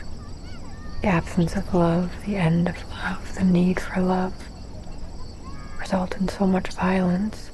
the 1.03 1.09
absence 1.09 1.55
of 1.55 1.71
love, 1.71 2.11
the 2.25 2.37
end 2.37 2.67
of 2.67 2.89
love, 2.89 3.35
the 3.35 3.43
need 3.43 3.79
for 3.79 4.01
love, 4.01 4.33
result 5.79 6.17
in 6.17 6.29
so 6.29 6.47
much 6.47 6.69
violence? 6.69 7.51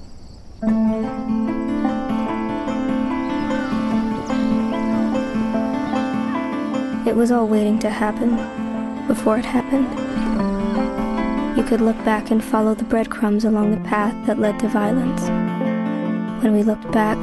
It 7.05 7.13
was 7.13 7.29
all 7.29 7.45
waiting 7.45 7.77
to 7.79 7.89
happen 7.89 8.37
before 9.05 9.37
it 9.37 9.43
happened. 9.43 10.48
You 11.59 11.65
could 11.65 11.81
look 11.81 11.97
back 12.05 12.31
and 12.31 12.41
follow 12.41 12.73
the 12.73 12.85
breadcrumbs 12.85 13.43
along 13.43 13.71
the 13.71 13.89
path 13.89 14.15
that 14.27 14.39
led 14.39 14.59
to 14.59 14.69
violence. 14.69 15.23
When 16.41 16.53
we 16.53 16.63
looked 16.63 16.89
back, 16.93 17.17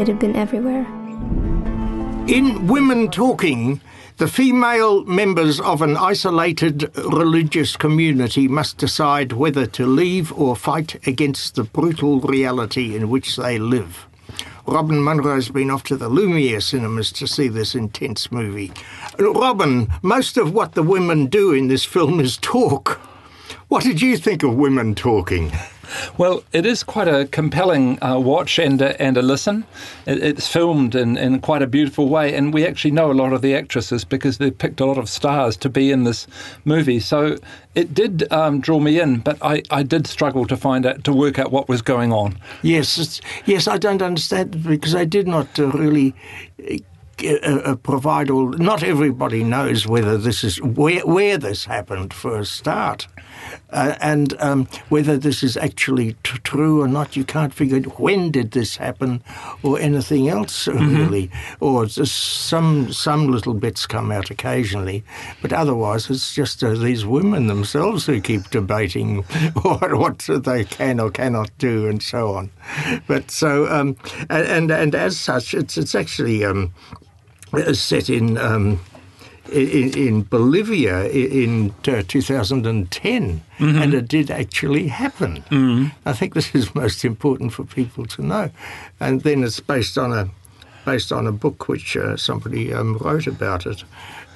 it 0.00 0.06
had 0.06 0.20
been 0.20 0.36
everywhere. 0.36 0.86
In 2.28 2.68
Women 2.68 3.10
Talking, 3.10 3.80
the 4.18 4.28
female 4.28 5.04
members 5.06 5.58
of 5.58 5.82
an 5.82 5.96
isolated 5.96 6.88
religious 6.98 7.76
community 7.76 8.46
must 8.46 8.78
decide 8.78 9.32
whether 9.32 9.66
to 9.66 9.86
leave 9.86 10.32
or 10.32 10.54
fight 10.54 11.04
against 11.04 11.56
the 11.56 11.64
brutal 11.64 12.20
reality 12.20 12.94
in 12.94 13.10
which 13.10 13.34
they 13.34 13.58
live. 13.58 14.06
Robin 14.70 15.02
Munro's 15.02 15.48
been 15.48 15.68
off 15.68 15.82
to 15.82 15.96
the 15.96 16.08
Lumiere 16.08 16.60
cinemas 16.60 17.10
to 17.10 17.26
see 17.26 17.48
this 17.48 17.74
intense 17.74 18.30
movie. 18.30 18.72
Robin, 19.18 19.88
most 20.00 20.36
of 20.36 20.54
what 20.54 20.74
the 20.74 20.82
women 20.84 21.26
do 21.26 21.52
in 21.52 21.66
this 21.66 21.84
film 21.84 22.20
is 22.20 22.36
talk. 22.36 23.00
What 23.66 23.82
did 23.82 24.00
you 24.00 24.16
think 24.16 24.44
of 24.44 24.54
women 24.54 24.94
talking? 24.94 25.50
Well, 26.18 26.42
it 26.52 26.66
is 26.66 26.82
quite 26.82 27.08
a 27.08 27.26
compelling 27.26 28.02
uh, 28.02 28.18
watch 28.18 28.58
and 28.58 28.80
a, 28.80 29.00
and 29.00 29.16
a 29.16 29.22
listen. 29.22 29.64
It, 30.06 30.22
it's 30.22 30.48
filmed 30.48 30.94
in, 30.94 31.16
in 31.16 31.40
quite 31.40 31.62
a 31.62 31.66
beautiful 31.66 32.08
way, 32.08 32.34
and 32.34 32.52
we 32.52 32.66
actually 32.66 32.92
know 32.92 33.10
a 33.10 33.14
lot 33.14 33.32
of 33.32 33.42
the 33.42 33.54
actresses 33.54 34.04
because 34.04 34.38
they 34.38 34.50
picked 34.50 34.80
a 34.80 34.86
lot 34.86 34.98
of 34.98 35.08
stars 35.08 35.56
to 35.58 35.68
be 35.68 35.90
in 35.90 36.04
this 36.04 36.26
movie. 36.64 37.00
So 37.00 37.36
it 37.74 37.94
did 37.94 38.30
um, 38.32 38.60
draw 38.60 38.80
me 38.80 39.00
in, 39.00 39.18
but 39.18 39.38
I, 39.42 39.62
I 39.70 39.82
did 39.82 40.06
struggle 40.06 40.46
to 40.46 40.56
find 40.56 40.86
out 40.86 41.04
to 41.04 41.12
work 41.12 41.38
out 41.38 41.52
what 41.52 41.68
was 41.68 41.82
going 41.82 42.12
on. 42.12 42.38
Yes, 42.62 43.20
yes, 43.46 43.68
I 43.68 43.78
don't 43.78 44.02
understand 44.02 44.62
because 44.64 44.94
I 44.94 45.04
did 45.04 45.28
not 45.28 45.58
uh, 45.58 45.68
really 45.68 46.14
uh, 47.24 47.46
uh, 47.46 47.74
provide 47.76 48.30
all. 48.30 48.48
Not 48.48 48.82
everybody 48.82 49.44
knows 49.44 49.86
whether 49.86 50.16
this 50.18 50.42
is 50.42 50.60
where 50.60 51.06
where 51.06 51.38
this 51.38 51.66
happened 51.66 52.12
for 52.14 52.38
a 52.38 52.44
start, 52.44 53.06
uh, 53.70 53.94
and 54.00 54.34
um, 54.40 54.66
whether 54.88 55.16
this 55.16 55.42
is 55.42 55.56
actually 55.56 56.14
t- 56.24 56.38
true 56.44 56.80
or 56.82 56.88
not. 56.88 57.16
You 57.16 57.24
can't 57.24 57.52
figure 57.52 57.78
out 57.78 58.00
when 58.00 58.30
did 58.30 58.52
this 58.52 58.76
happen, 58.76 59.22
or 59.62 59.78
anything 59.78 60.28
else 60.28 60.66
mm-hmm. 60.66 60.96
really, 60.96 61.30
or 61.60 61.88
some 61.88 62.92
some 62.92 63.28
little 63.28 63.54
bits 63.54 63.86
come 63.86 64.10
out 64.10 64.30
occasionally, 64.30 65.04
but 65.42 65.52
otherwise 65.52 66.10
it's 66.10 66.34
just 66.34 66.62
uh, 66.62 66.74
these 66.74 67.04
women 67.04 67.46
themselves 67.46 68.06
who 68.06 68.20
keep 68.20 68.50
debating 68.50 69.22
what 69.62 69.94
what 69.94 70.28
they 70.44 70.64
can 70.64 71.00
or 71.00 71.10
cannot 71.10 71.50
do 71.58 71.88
and 71.88 72.02
so 72.02 72.34
on. 72.34 72.50
But 73.06 73.30
so 73.30 73.70
um, 73.70 73.96
and 74.28 74.70
and 74.70 74.94
as 74.94 75.18
such, 75.18 75.54
it's 75.54 75.76
it's 75.76 75.94
actually. 75.94 76.44
Um, 76.44 76.72
uh, 77.52 77.72
set 77.72 78.08
in 78.08 78.38
um, 78.38 78.78
in, 79.52 79.96
in, 79.96 80.22
Bolivia 80.22 81.04
in 81.08 81.74
uh, 81.88 82.02
2010, 82.06 83.42
mm-hmm. 83.58 83.82
and 83.82 83.94
it 83.94 84.08
did 84.08 84.30
actually 84.30 84.88
happen. 84.88 85.42
Mm-hmm. 85.50 85.86
I 86.06 86.12
think 86.12 86.34
this 86.34 86.54
is 86.54 86.74
most 86.74 87.04
important 87.04 87.52
for 87.52 87.64
people 87.64 88.06
to 88.06 88.22
know. 88.22 88.50
And 89.00 89.22
then 89.22 89.42
it's 89.44 89.60
based 89.60 89.98
on 89.98 90.12
a 90.12 90.30
based 90.84 91.12
on 91.12 91.26
a 91.26 91.32
book 91.32 91.68
which 91.68 91.96
uh, 91.96 92.16
somebody 92.16 92.72
um, 92.72 92.96
wrote 92.98 93.26
about 93.26 93.66
it. 93.66 93.84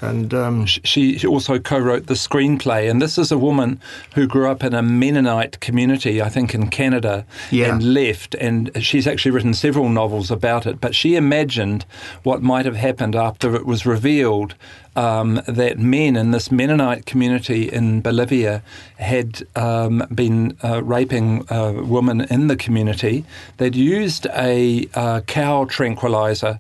And 0.00 0.34
um, 0.34 0.66
she 0.66 1.24
also 1.26 1.58
co-wrote 1.58 2.06
the 2.06 2.14
screenplay. 2.14 2.90
And 2.90 3.00
this 3.00 3.16
is 3.16 3.32
a 3.32 3.38
woman 3.38 3.80
who 4.14 4.26
grew 4.26 4.50
up 4.50 4.62
in 4.62 4.74
a 4.74 4.82
Mennonite 4.82 5.60
community, 5.60 6.20
I 6.20 6.28
think, 6.28 6.54
in 6.54 6.68
Canada, 6.68 7.24
yeah. 7.50 7.72
and 7.72 7.94
left. 7.94 8.34
And 8.34 8.70
she's 8.82 9.06
actually 9.06 9.30
written 9.30 9.54
several 9.54 9.88
novels 9.88 10.30
about 10.30 10.66
it. 10.66 10.80
But 10.80 10.94
she 10.94 11.16
imagined 11.16 11.86
what 12.22 12.42
might 12.42 12.66
have 12.66 12.76
happened 12.76 13.16
after 13.16 13.54
it 13.54 13.64
was 13.64 13.86
revealed 13.86 14.54
um, 14.96 15.40
that 15.46 15.78
men 15.78 16.16
in 16.16 16.30
this 16.30 16.50
Mennonite 16.50 17.06
community 17.06 17.70
in 17.70 18.00
Bolivia 18.00 18.62
had 18.98 19.46
um, 19.56 20.06
been 20.14 20.56
uh, 20.62 20.82
raping 20.82 21.44
women 21.50 22.22
in 22.22 22.48
the 22.48 22.56
community. 22.56 23.24
They'd 23.56 23.76
used 23.76 24.26
a 24.34 24.88
uh, 24.94 25.20
cow 25.22 25.64
tranquilizer 25.64 26.58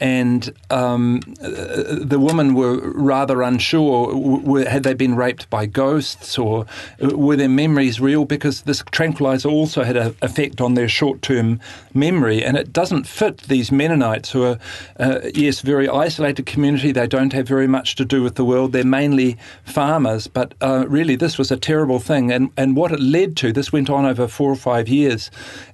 and 0.00 0.52
um, 0.70 1.20
the 1.38 2.18
women 2.20 2.54
were 2.54 2.76
rather 2.92 3.42
unsure 3.42 4.14
were, 4.14 4.68
had 4.68 4.82
they 4.82 4.92
been 4.92 5.14
raped 5.14 5.48
by 5.50 5.66
ghosts 5.66 6.36
or 6.38 6.66
were 7.00 7.36
their 7.36 7.48
memories 7.48 8.00
real 8.00 8.24
because 8.24 8.62
this 8.62 8.82
tranquilizer 8.90 9.48
also 9.48 9.84
had 9.84 9.96
an 9.96 10.14
effect 10.20 10.60
on 10.60 10.74
their 10.74 10.88
short 10.88 11.22
term 11.22 11.60
memory 11.94 12.44
and 12.44 12.56
it 12.56 12.72
doesn't 12.72 13.06
fit 13.06 13.38
these 13.38 13.70
Mennonites 13.70 14.30
who 14.32 14.42
are, 14.42 14.58
uh, 14.98 15.20
yes, 15.32 15.60
very 15.60 15.88
isolated 15.88 16.44
community. 16.44 16.90
They 16.90 17.06
don't 17.06 17.32
have 17.32 17.46
very 17.46 17.68
much 17.76 17.88
to 17.96 18.04
do 18.04 18.22
with 18.22 18.34
the 18.34 18.44
world. 18.44 18.72
They're 18.72 18.84
mainly 19.02 19.36
farmers, 19.64 20.22
but 20.38 20.48
uh, 20.60 20.84
really 20.98 21.16
this 21.16 21.38
was 21.38 21.50
a 21.50 21.56
terrible 21.70 22.00
thing. 22.10 22.32
And, 22.32 22.44
and 22.56 22.76
what 22.76 22.92
it 22.92 23.00
led 23.00 23.30
to, 23.38 23.52
this 23.52 23.72
went 23.72 23.90
on 23.90 24.04
over 24.12 24.26
four 24.28 24.50
or 24.56 24.60
five 24.70 24.86
years 24.88 25.30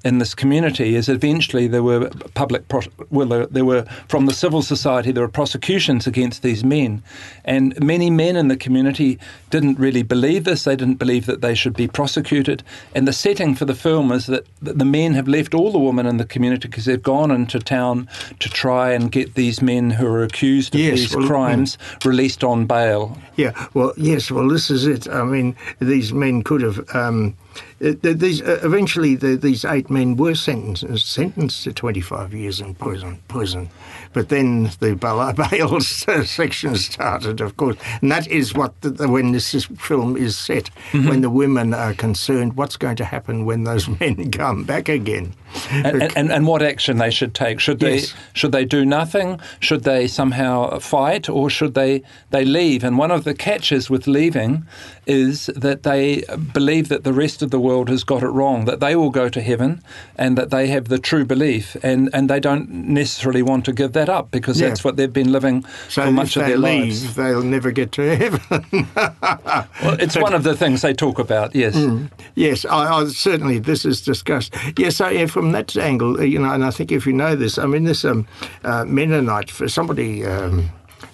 in 0.09 0.19
this 0.19 0.35
community, 0.35 0.97
is 0.97 1.09
eventually 1.09 1.69
there 1.69 1.83
were 1.83 2.11
public, 2.35 2.62
pro- 2.69 2.92
well, 3.11 3.28
there, 3.28 3.47
there 3.47 3.64
were 3.64 3.85
from 4.09 4.26
the 4.26 4.35
civil 4.35 4.62
society, 4.62 5.12
there 5.12 5.25
were 5.25 5.38
prosecutions 5.42 6.07
against 6.07 6.42
these 6.42 6.62
men. 6.64 7.02
And 7.45 7.78
many 7.95 8.11
men 8.11 8.37
in 8.37 8.49
the 8.49 8.57
community 8.57 9.19
didn't 9.50 9.78
really 9.78 10.02
believe 10.02 10.45
this. 10.45 10.64
They 10.64 10.76
didn't 10.76 10.99
believe 10.99 11.26
that 11.26 11.40
they 11.40 11.54
should 11.54 11.75
be 11.75 11.88
prosecuted. 11.88 12.62
And 12.95 13.07
the 13.07 13.12
setting 13.12 13.54
for 13.54 13.66
the 13.66 13.75
film 13.75 14.12
is 14.12 14.26
that 14.26 14.45
the 14.61 14.85
men 14.85 15.14
have 15.14 15.28
left 15.28 15.54
all 15.54 15.71
the 15.73 15.78
women 15.78 16.07
in 16.07 16.16
the 16.16 16.25
community 16.25 16.69
because 16.69 16.87
they've 16.87 17.02
gone 17.02 17.30
into 17.30 17.59
town 17.59 18.09
to 18.38 18.49
try 18.49 18.92
and 18.92 19.12
get 19.12 19.35
these 19.35 19.61
men 19.62 19.90
who 19.90 20.07
are 20.07 20.23
accused 20.23 20.75
of 20.75 20.80
yes, 20.80 20.99
these 20.99 21.16
well, 21.16 21.26
crimes 21.26 21.76
mm. 21.76 21.89
Released 22.04 22.44
on 22.44 22.66
bail. 22.66 23.16
Yeah, 23.37 23.52
well, 23.75 23.92
yes, 23.97 24.30
well, 24.30 24.49
this 24.49 24.70
is 24.70 24.87
it. 24.87 25.09
I 25.09 25.25
mean, 25.25 25.56
these 25.80 26.12
men 26.12 26.42
could 26.42 26.62
have. 26.62 26.85
Um, 26.94 27.37
these, 27.80 28.42
uh, 28.42 28.61
eventually, 28.62 29.14
the, 29.14 29.37
these 29.37 29.64
eight 29.64 29.88
men 29.88 30.16
were 30.16 30.35
sentenced, 30.35 31.07
sentenced 31.07 31.64
to 31.64 31.73
25 31.73 32.35
years 32.35 32.61
in 32.61 32.75
prison. 32.75 33.19
prison. 33.28 33.71
But 34.12 34.28
then 34.28 34.71
the 34.80 34.97
bail 35.50 35.80
section 35.80 36.76
started, 36.76 37.40
of 37.40 37.57
course. 37.57 37.76
And 38.02 38.11
that 38.11 38.26
is 38.28 38.54
what, 38.54 38.78
the, 38.83 39.09
when 39.09 39.33
this 39.33 39.64
film 39.78 40.16
is 40.16 40.37
set, 40.37 40.71
mm-hmm. 40.92 41.09
when 41.09 41.21
the 41.21 41.30
women 41.30 41.73
are 41.73 41.95
concerned, 41.95 42.57
what's 42.57 42.76
going 42.76 42.97
to 42.97 43.04
happen 43.04 43.45
when 43.47 43.64
those 43.64 43.88
men 44.00 44.30
come 44.30 44.64
back 44.64 44.88
again? 44.88 45.35
And, 45.71 46.16
and, 46.16 46.30
and 46.30 46.47
what 46.47 46.62
action 46.62 46.99
they 46.99 47.11
should 47.11 47.35
take? 47.35 47.61
Should 47.61 47.80
they 47.80 47.97
yes. 47.97 48.14
should 48.35 48.52
they 48.52 48.64
do 48.64 48.85
nothing? 48.85 49.40
Should 49.59 49.83
they 49.83 50.07
somehow 50.07 50.78
fight, 50.78 51.28
or 51.28 51.50
should 51.50 51.75
they 51.75 52.02
they 52.30 52.45
leave? 52.45 52.85
And 52.85 52.99
one 52.99 53.11
of 53.11 53.25
the 53.25 53.35
catches 53.35 53.90
with 53.90 54.07
leaving 54.07 54.64
is 55.07 55.47
that 55.57 55.83
they 55.83 56.23
believe 56.52 56.88
that 56.88 57.02
the 57.02 57.12
rest 57.12 57.39
of 57.42 57.50
the 57.50 57.61
world 57.61 57.88
has 57.88 58.04
got 58.04 58.23
it 58.23 58.28
wrong, 58.28 58.64
that 58.64 58.80
they 58.80 58.97
will 58.97 59.11
go 59.11 59.28
to 59.28 59.40
heaven, 59.40 59.82
and 60.16 60.37
that 60.38 60.50
they 60.50 60.68
have 60.68 60.88
the 60.88 60.99
true 60.99 61.25
belief, 61.25 61.76
and, 61.82 62.11
and 62.12 62.28
they 62.28 62.40
don't 62.40 62.70
necessarily 62.70 63.42
want 63.42 63.64
to 63.64 63.73
give 63.73 63.92
that 63.92 64.09
up 64.09 64.30
because 64.30 64.61
yeah. 64.61 64.68
that's 64.68 64.85
what 64.85 64.97
they've 64.97 65.12
been 65.12 65.32
living 65.32 65.64
so 65.88 66.04
for 66.04 66.12
much 66.12 66.37
of 66.37 66.47
their 66.47 66.59
leave, 66.59 66.85
lives. 66.85 67.14
They'll 67.16 67.42
never 67.42 67.70
get 67.70 67.92
to 67.92 68.16
heaven. 68.16 68.40
well, 68.94 69.97
it's 69.99 70.16
one 70.16 70.35
of 70.35 70.42
the 70.42 70.56
things 70.56 70.82
they 70.82 70.94
talk 70.94 71.18
about. 71.18 71.54
Yes, 71.54 71.76
mm, 71.76 72.11
yes, 72.35 72.64
I, 72.64 72.92
I, 72.92 73.04
certainly 73.06 73.59
this 73.59 73.85
is 73.85 74.00
discussed. 74.00 74.54
Yes, 74.76 74.97
so, 74.97 75.09
yeah, 75.09 75.26
from 75.26 75.52
that 75.52 75.76
angle, 75.76 76.23
you 76.23 76.38
know, 76.38 76.52
and 76.52 76.64
I 76.64 76.70
think 76.70 76.92
if 76.92 77.06
you 77.06 77.12
know 77.12 77.37
this, 77.37 77.59
I 77.59 77.66
mean, 77.66 77.85
this 77.85 78.04
um, 78.04 78.26
uh, 78.64 78.85
Mennonite 78.85 79.50
for 79.50 79.68
somebody. 79.68 80.25
Um, 80.25 80.70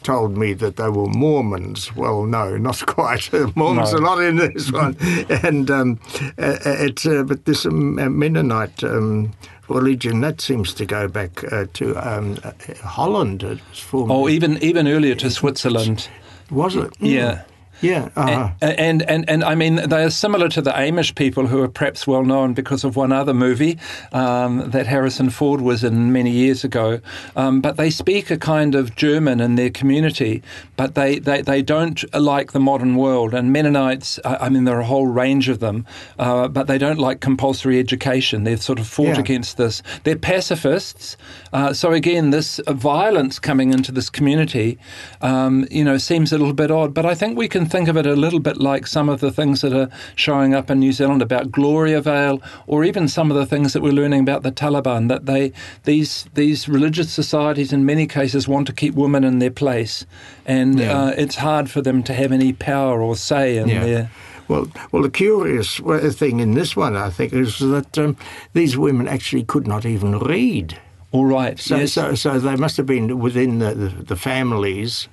told 0.07 0.39
me 0.39 0.55
that 0.55 0.77
they 0.77 0.89
were 0.89 1.09
Mormons. 1.09 1.95
Well, 1.97 2.27
no, 2.27 2.57
not 2.57 2.87
quite. 2.97 3.29
Mormons 3.57 3.93
no. 3.93 3.99
are 3.99 4.01
not 4.01 4.23
in 4.23 4.37
this 4.37 4.71
one. 4.71 4.97
and 5.43 5.69
um, 5.69 5.99
uh, 6.39 6.59
it's 6.65 7.05
uh, 7.05 7.25
but 7.25 7.45
this 7.45 7.67
um, 7.67 7.97
Mennonite 8.17 8.85
um, 8.85 9.33
religion 9.69 10.21
that 10.21 10.41
seems 10.41 10.73
to 10.75 10.87
go 10.87 11.09
back 11.09 11.53
uh, 11.53 11.67
to 11.73 11.97
um, 11.97 12.39
uh, 12.45 12.53
Holland. 12.85 13.61
Oh, 13.93 14.29
even 14.29 14.63
even 14.63 14.87
earlier 14.87 15.17
to 15.17 15.29
Switzerland. 15.29 16.09
Was 16.51 16.77
it? 16.77 16.93
Mm. 17.01 17.11
Yeah. 17.11 17.43
Yeah, 17.81 18.09
uh-huh. 18.17 18.51
and, 18.61 18.79
and, 18.79 19.03
and 19.03 19.31
and 19.31 19.45
I 19.45 19.55
mean 19.55 19.77
they 19.77 20.03
are 20.03 20.11
similar 20.11 20.49
to 20.49 20.63
the 20.63 20.73
Amish 20.73 21.15
people 21.15 21.47
who 21.47 21.63
are 21.63 21.69
perhaps 21.69 22.07
well 22.07 22.25
known 22.25 22.55
because 22.55 22.85
of 22.85 22.97
one 22.97 23.13
other 23.13 23.35
movie 23.35 23.79
um, 24.13 24.71
that 24.71 24.87
Harrison 24.87 25.31
Ford 25.31 25.61
was 25.61 25.85
in 25.85 26.13
many 26.13 26.31
years 26.31 26.65
ago. 26.65 27.01
Um, 27.37 27.61
but 27.61 27.77
they 27.77 27.91
speak 27.91 28.31
a 28.31 28.39
kind 28.39 28.75
of 28.75 28.97
German 28.97 29.41
in 29.41 29.57
their 29.57 29.71
community, 29.71 30.43
but 30.77 30.95
they, 30.95 31.19
they, 31.19 31.43
they 31.43 31.63
don't 31.63 32.03
like 32.15 32.53
the 32.53 32.61
modern 32.61 32.97
world. 32.97 33.35
And 33.35 33.53
Mennonites, 33.53 34.19
I 34.25 34.49
mean, 34.49 34.65
there 34.65 34.77
are 34.77 34.81
a 34.81 34.87
whole 34.87 35.07
range 35.07 35.49
of 35.49 35.61
them, 35.61 35.87
uh, 36.19 36.49
but 36.49 36.67
they 36.67 36.79
don't 36.79 36.99
like 36.99 37.21
compulsory 37.21 37.79
education. 37.79 38.45
They've 38.45 38.63
sort 38.63 38.79
of 38.79 38.87
fought 38.87 39.17
yeah. 39.17 39.21
against 39.21 39.57
this. 39.57 39.83
They're 40.05 40.17
pacifists. 40.17 41.17
Uh, 41.53 41.73
so 41.73 41.93
again, 41.93 42.31
this 42.31 42.61
violence 42.69 43.39
coming 43.39 43.73
into 43.73 43.93
this 43.93 44.11
community, 44.11 44.79
um, 45.21 45.67
you 45.71 45.85
know, 45.85 45.99
seems 45.99 46.33
a 46.33 46.39
little 46.39 46.55
bit 46.55 46.71
odd. 46.71 46.95
But 46.95 47.07
I 47.07 47.15
think 47.15 47.37
we 47.37 47.49
can 47.49 47.66
think 47.67 47.89
of 47.89 47.97
it 47.97 48.07
a 48.07 48.17
little 48.17 48.41
bit 48.41 48.57
like 48.57 48.87
some 48.87 49.09
of 49.09 49.21
the 49.21 49.31
things 49.31 49.61
that 49.61 49.73
are 49.73 49.89
showing 50.15 50.55
up 50.55 50.71
in 50.71 50.79
New 50.81 50.93
Zealand 50.93 51.23
about 51.23 51.51
Gloriavale, 51.51 52.43
or 52.67 52.85
even 52.85 53.09
some 53.09 53.31
of 53.31 53.37
the 53.37 53.47
things 53.47 53.73
that 53.73 53.83
we're 53.83 53.93
learning 53.93 54.21
about 54.21 54.43
the 54.43 54.53
Taliban. 54.53 55.09
That 55.09 55.27
they 55.27 55.53
these 55.85 56.27
these 56.35 56.69
religious 56.69 57.13
societies 57.13 57.73
in 57.73 57.85
many 57.85 58.07
cases 58.07 58.49
want 58.49 58.67
to 58.69 58.73
keep 58.73 58.95
women 58.95 59.25
in 59.25 59.39
their 59.39 59.51
place, 59.51 60.07
and 60.45 60.79
yeah. 60.79 60.99
uh, 60.99 61.09
it's 61.17 61.37
hard 61.37 61.71
for 61.71 61.83
them 61.83 62.03
to 62.05 62.15
have 62.15 62.33
any 62.33 62.53
power 62.53 63.01
or 63.03 63.17
say 63.17 63.59
in 63.59 63.69
yeah. 63.69 63.85
their. 63.85 64.11
Well, 64.49 64.71
well, 64.93 65.03
the 65.03 65.11
curious 65.11 65.79
thing 66.15 66.39
in 66.39 66.55
this 66.55 66.77
one, 66.77 66.97
I 66.97 67.11
think, 67.11 67.33
is 67.33 67.59
that 67.59 67.99
um, 67.99 68.17
these 68.53 68.79
women 68.79 69.09
actually 69.09 69.43
could 69.43 69.67
not 69.67 69.85
even 69.85 70.21
read. 70.21 70.79
All 71.11 71.25
right. 71.25 71.59
So, 71.59 71.79
yes. 71.79 71.93
so, 71.93 72.15
so 72.15 72.39
they 72.39 72.57
must 72.57 72.77
have 72.77 72.87
been 72.87 73.19
within 73.19 73.59
the, 73.59 73.75
the, 73.75 73.89
the 73.89 74.17
families 74.17 75.09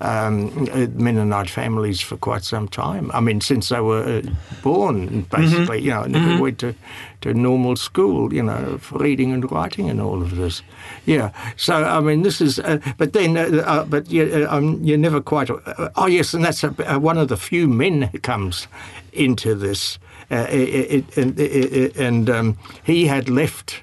um, 0.00 0.68
Mennonite 0.94 1.50
families 1.50 2.00
for 2.00 2.16
quite 2.16 2.44
some 2.44 2.68
time. 2.68 3.10
I 3.12 3.20
mean, 3.20 3.40
since 3.40 3.68
they 3.68 3.80
were 3.80 4.02
uh, 4.02 4.22
born, 4.62 5.22
basically, 5.22 5.78
mm-hmm. 5.78 5.84
you 5.84 5.90
know, 5.90 6.04
never 6.04 6.26
mm-hmm. 6.26 6.42
went 6.42 6.58
to, 6.60 6.74
to 7.22 7.34
normal 7.34 7.76
school, 7.76 8.32
you 8.32 8.42
know, 8.42 8.78
for 8.78 8.98
reading 8.98 9.32
and 9.32 9.50
writing 9.50 9.90
and 9.90 10.00
all 10.00 10.22
of 10.22 10.36
this. 10.36 10.62
Yeah. 11.04 11.30
So, 11.56 11.74
I 11.74 12.00
mean, 12.00 12.22
this 12.22 12.40
is, 12.40 12.58
uh, 12.58 12.78
but 12.98 13.12
then, 13.12 13.36
uh, 13.36 13.62
uh 13.66 13.84
but 13.84 14.10
you, 14.10 14.46
uh, 14.48 14.56
um, 14.56 14.82
you're 14.82 14.98
never 14.98 15.20
quite, 15.20 15.50
uh, 15.50 15.90
oh, 15.96 16.06
yes, 16.06 16.34
and 16.34 16.44
that's 16.44 16.64
a, 16.64 16.70
one 16.98 17.18
of 17.18 17.28
the 17.28 17.36
few 17.36 17.68
men 17.68 18.02
who 18.02 18.18
comes 18.18 18.68
into 19.12 19.54
this 19.54 19.98
uh, 20.30 20.46
it, 20.50 20.90
it, 20.90 21.16
and, 21.16 21.38
it, 21.38 21.96
and 21.96 22.28
um, 22.28 22.58
he 22.84 23.06
had 23.06 23.28
left 23.28 23.82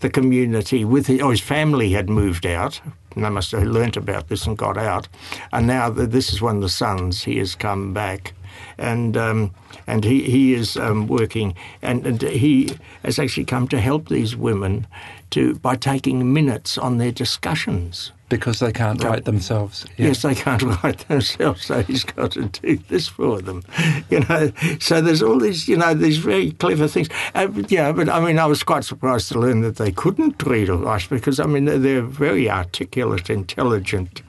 the 0.00 0.10
community 0.10 0.84
with 0.84 1.06
his, 1.06 1.20
or 1.20 1.30
his 1.30 1.40
family 1.40 1.92
had 1.92 2.08
moved 2.08 2.46
out. 2.46 2.80
And 3.14 3.24
they 3.24 3.28
must 3.28 3.52
have 3.52 3.64
learnt 3.64 3.96
about 3.96 4.28
this 4.28 4.46
and 4.46 4.56
got 4.56 4.76
out. 4.76 5.08
And 5.52 5.66
now 5.66 5.90
this 5.90 6.32
is 6.32 6.40
one 6.40 6.56
of 6.56 6.62
the 6.62 6.68
sons. 6.68 7.24
He 7.24 7.38
has 7.38 7.54
come 7.54 7.92
back, 7.92 8.32
and 8.78 9.16
um, 9.16 9.50
and 9.86 10.04
he 10.04 10.22
he 10.22 10.54
is 10.54 10.76
um, 10.76 11.06
working, 11.06 11.54
and, 11.82 12.06
and 12.06 12.22
he 12.22 12.70
has 13.02 13.18
actually 13.18 13.44
come 13.44 13.68
to 13.68 13.80
help 13.80 14.08
these 14.08 14.36
women 14.36 14.86
to 15.30 15.54
by 15.56 15.76
taking 15.76 16.32
minutes 16.32 16.78
on 16.78 16.98
their 16.98 17.12
discussions 17.12 18.12
because 18.32 18.60
they 18.60 18.72
can't 18.72 19.04
write 19.04 19.26
themselves. 19.26 19.84
Yeah. 19.98 20.06
Yes, 20.06 20.22
they 20.22 20.34
can't 20.34 20.62
write 20.82 21.06
themselves, 21.08 21.66
so 21.66 21.82
he's 21.82 22.02
got 22.02 22.32
to 22.32 22.46
do 22.46 22.78
this 22.88 23.06
for 23.06 23.42
them. 23.42 23.62
You 24.08 24.20
know, 24.20 24.50
so 24.80 25.02
there's 25.02 25.22
all 25.22 25.38
these, 25.38 25.68
you 25.68 25.76
know, 25.76 25.92
these 25.92 26.16
very 26.16 26.52
clever 26.52 26.88
things. 26.88 27.08
Uh, 27.34 27.48
yeah, 27.68 27.92
but 27.92 28.08
I 28.08 28.20
mean, 28.20 28.38
I 28.38 28.46
was 28.46 28.62
quite 28.62 28.84
surprised 28.84 29.30
to 29.32 29.38
learn 29.38 29.60
that 29.60 29.76
they 29.76 29.92
couldn't 29.92 30.42
read 30.44 30.70
or 30.70 30.78
write 30.78 31.08
because 31.10 31.38
I 31.40 31.44
mean 31.44 31.66
they're 31.66 31.98
a 31.98 32.02
very 32.02 32.48
articulate, 32.48 33.28
intelligent 33.28 34.22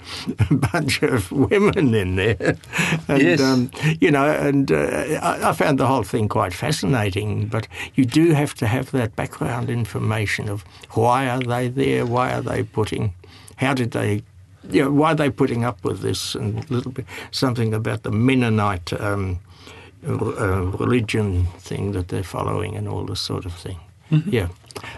bunch 0.52 1.02
of 1.02 1.32
women 1.32 1.94
in 1.94 2.18
there. 2.18 2.58
And, 3.08 3.22
yes. 3.22 3.40
Um, 3.40 3.72
you 4.02 4.12
know, 4.12 4.26
and 4.26 4.70
uh, 4.70 5.20
I, 5.22 5.50
I 5.50 5.54
found 5.54 5.80
the 5.80 5.88
whole 5.88 6.04
thing 6.04 6.28
quite 6.28 6.54
fascinating. 6.54 7.48
But 7.48 7.70
you 7.96 8.04
do 8.04 8.34
have 8.34 8.54
to 8.56 8.68
have 8.68 8.92
that 8.92 9.16
background 9.16 9.70
information 9.70 10.50
of 10.50 10.66
why 10.92 11.30
are 11.30 11.40
they 11.40 11.70
there, 11.70 12.06
why 12.06 12.34
are 12.34 12.42
they 12.42 12.64
putting 12.64 13.14
how 13.58 13.74
did 13.74 13.92
they, 13.92 14.24
you 14.70 14.84
know, 14.84 14.92
why 14.92 15.12
are 15.12 15.16
they 15.16 15.30
putting 15.30 15.64
up 15.64 15.84
with 15.84 16.02
this? 16.02 16.36
And 16.36 16.64
a 16.70 16.74
little 16.74 16.92
bit 16.92 17.06
something 17.32 17.74
about 17.74 18.04
the 18.04 18.12
Mennonite 18.12 18.94
um, 18.94 19.40
uh, 20.08 20.64
religion 20.80 21.46
thing 21.60 21.94
that 21.94 22.10
they're 22.10 22.24
following 22.24 22.76
and 22.76 22.88
all 22.88 23.06
this 23.06 23.22
sort 23.22 23.46
of 23.46 23.54
thing. 23.54 23.80
Mm-hmm. 24.12 24.30
Yeah. 24.30 24.48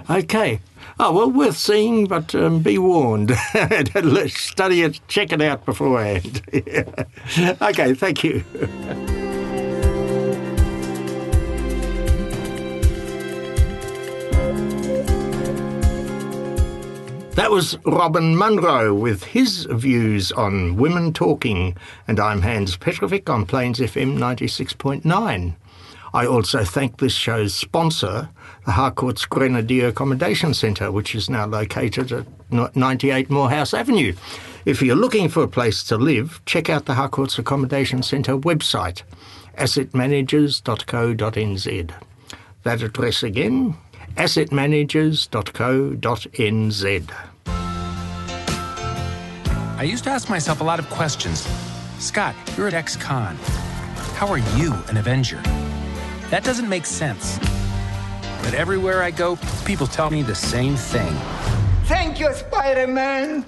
Okay. 0.09 0.59
Oh, 0.99 1.11
well, 1.11 1.31
worth 1.31 1.57
seeing, 1.57 2.07
but 2.07 2.33
um, 2.35 2.61
be 2.61 2.77
warned. 2.77 3.31
Study 4.29 4.81
it, 4.83 4.99
check 5.07 5.31
it 5.31 5.41
out 5.41 5.65
beforehand. 5.65 6.41
okay, 7.61 7.93
thank 7.93 8.23
you. 8.23 8.43
That 17.35 17.51
was 17.51 17.77
Robin 17.85 18.35
Munro 18.37 18.93
with 18.93 19.25
his 19.25 19.67
views 19.69 20.31
on 20.31 20.77
women 20.77 21.11
talking, 21.11 21.75
and 22.07 22.17
I'm 22.17 22.41
Hans 22.41 22.77
Petrovic 22.77 23.29
on 23.29 23.45
Plains 23.45 23.79
FM 23.79 24.17
96.9. 24.17 25.53
I 26.13 26.25
also 26.25 26.63
thank 26.63 26.97
this 26.97 27.11
show's 27.11 27.53
sponsor, 27.53 28.29
the 28.65 28.71
Harcourt's 28.71 29.25
Grenadier 29.25 29.89
Accommodation 29.89 30.53
Centre, 30.53 30.93
which 30.93 31.13
is 31.13 31.29
now 31.29 31.45
located 31.45 32.13
at 32.13 32.25
98 32.73 33.29
Moorhouse 33.29 33.73
Avenue. 33.73 34.13
If 34.63 34.81
you're 34.81 34.95
looking 34.95 35.27
for 35.27 35.43
a 35.43 35.49
place 35.49 35.83
to 35.83 35.97
live, 35.97 36.41
check 36.45 36.69
out 36.69 36.85
the 36.85 36.93
Harcourt's 36.93 37.37
Accommodation 37.37 38.01
Centre 38.01 38.37
website, 38.37 39.03
assetmanagers.co.nz. 39.57 41.91
That 42.63 42.81
address 42.81 43.23
again, 43.23 43.75
assetmanagers.co.nz. 44.15 47.11
I 49.77 49.83
used 49.83 50.05
to 50.05 50.09
ask 50.09 50.29
myself 50.29 50.61
a 50.61 50.63
lot 50.63 50.79
of 50.79 50.89
questions. 50.89 51.45
Scott, 51.99 52.33
you're 52.55 52.67
at 52.67 52.73
ex-con. 52.73 53.35
How 54.15 54.27
are 54.27 54.37
you 54.37 54.73
an 54.87 54.97
Avenger? 54.97 55.41
That 56.29 56.43
doesn't 56.43 56.69
make 56.69 56.85
sense. 56.85 57.37
But 58.41 58.53
everywhere 58.53 59.03
I 59.03 59.11
go, 59.11 59.37
people 59.65 59.87
tell 59.87 60.09
me 60.09 60.21
the 60.21 60.35
same 60.35 60.75
thing. 60.75 61.13
Thank 61.85 62.19
you, 62.19 62.33
Spider-Man! 62.33 63.45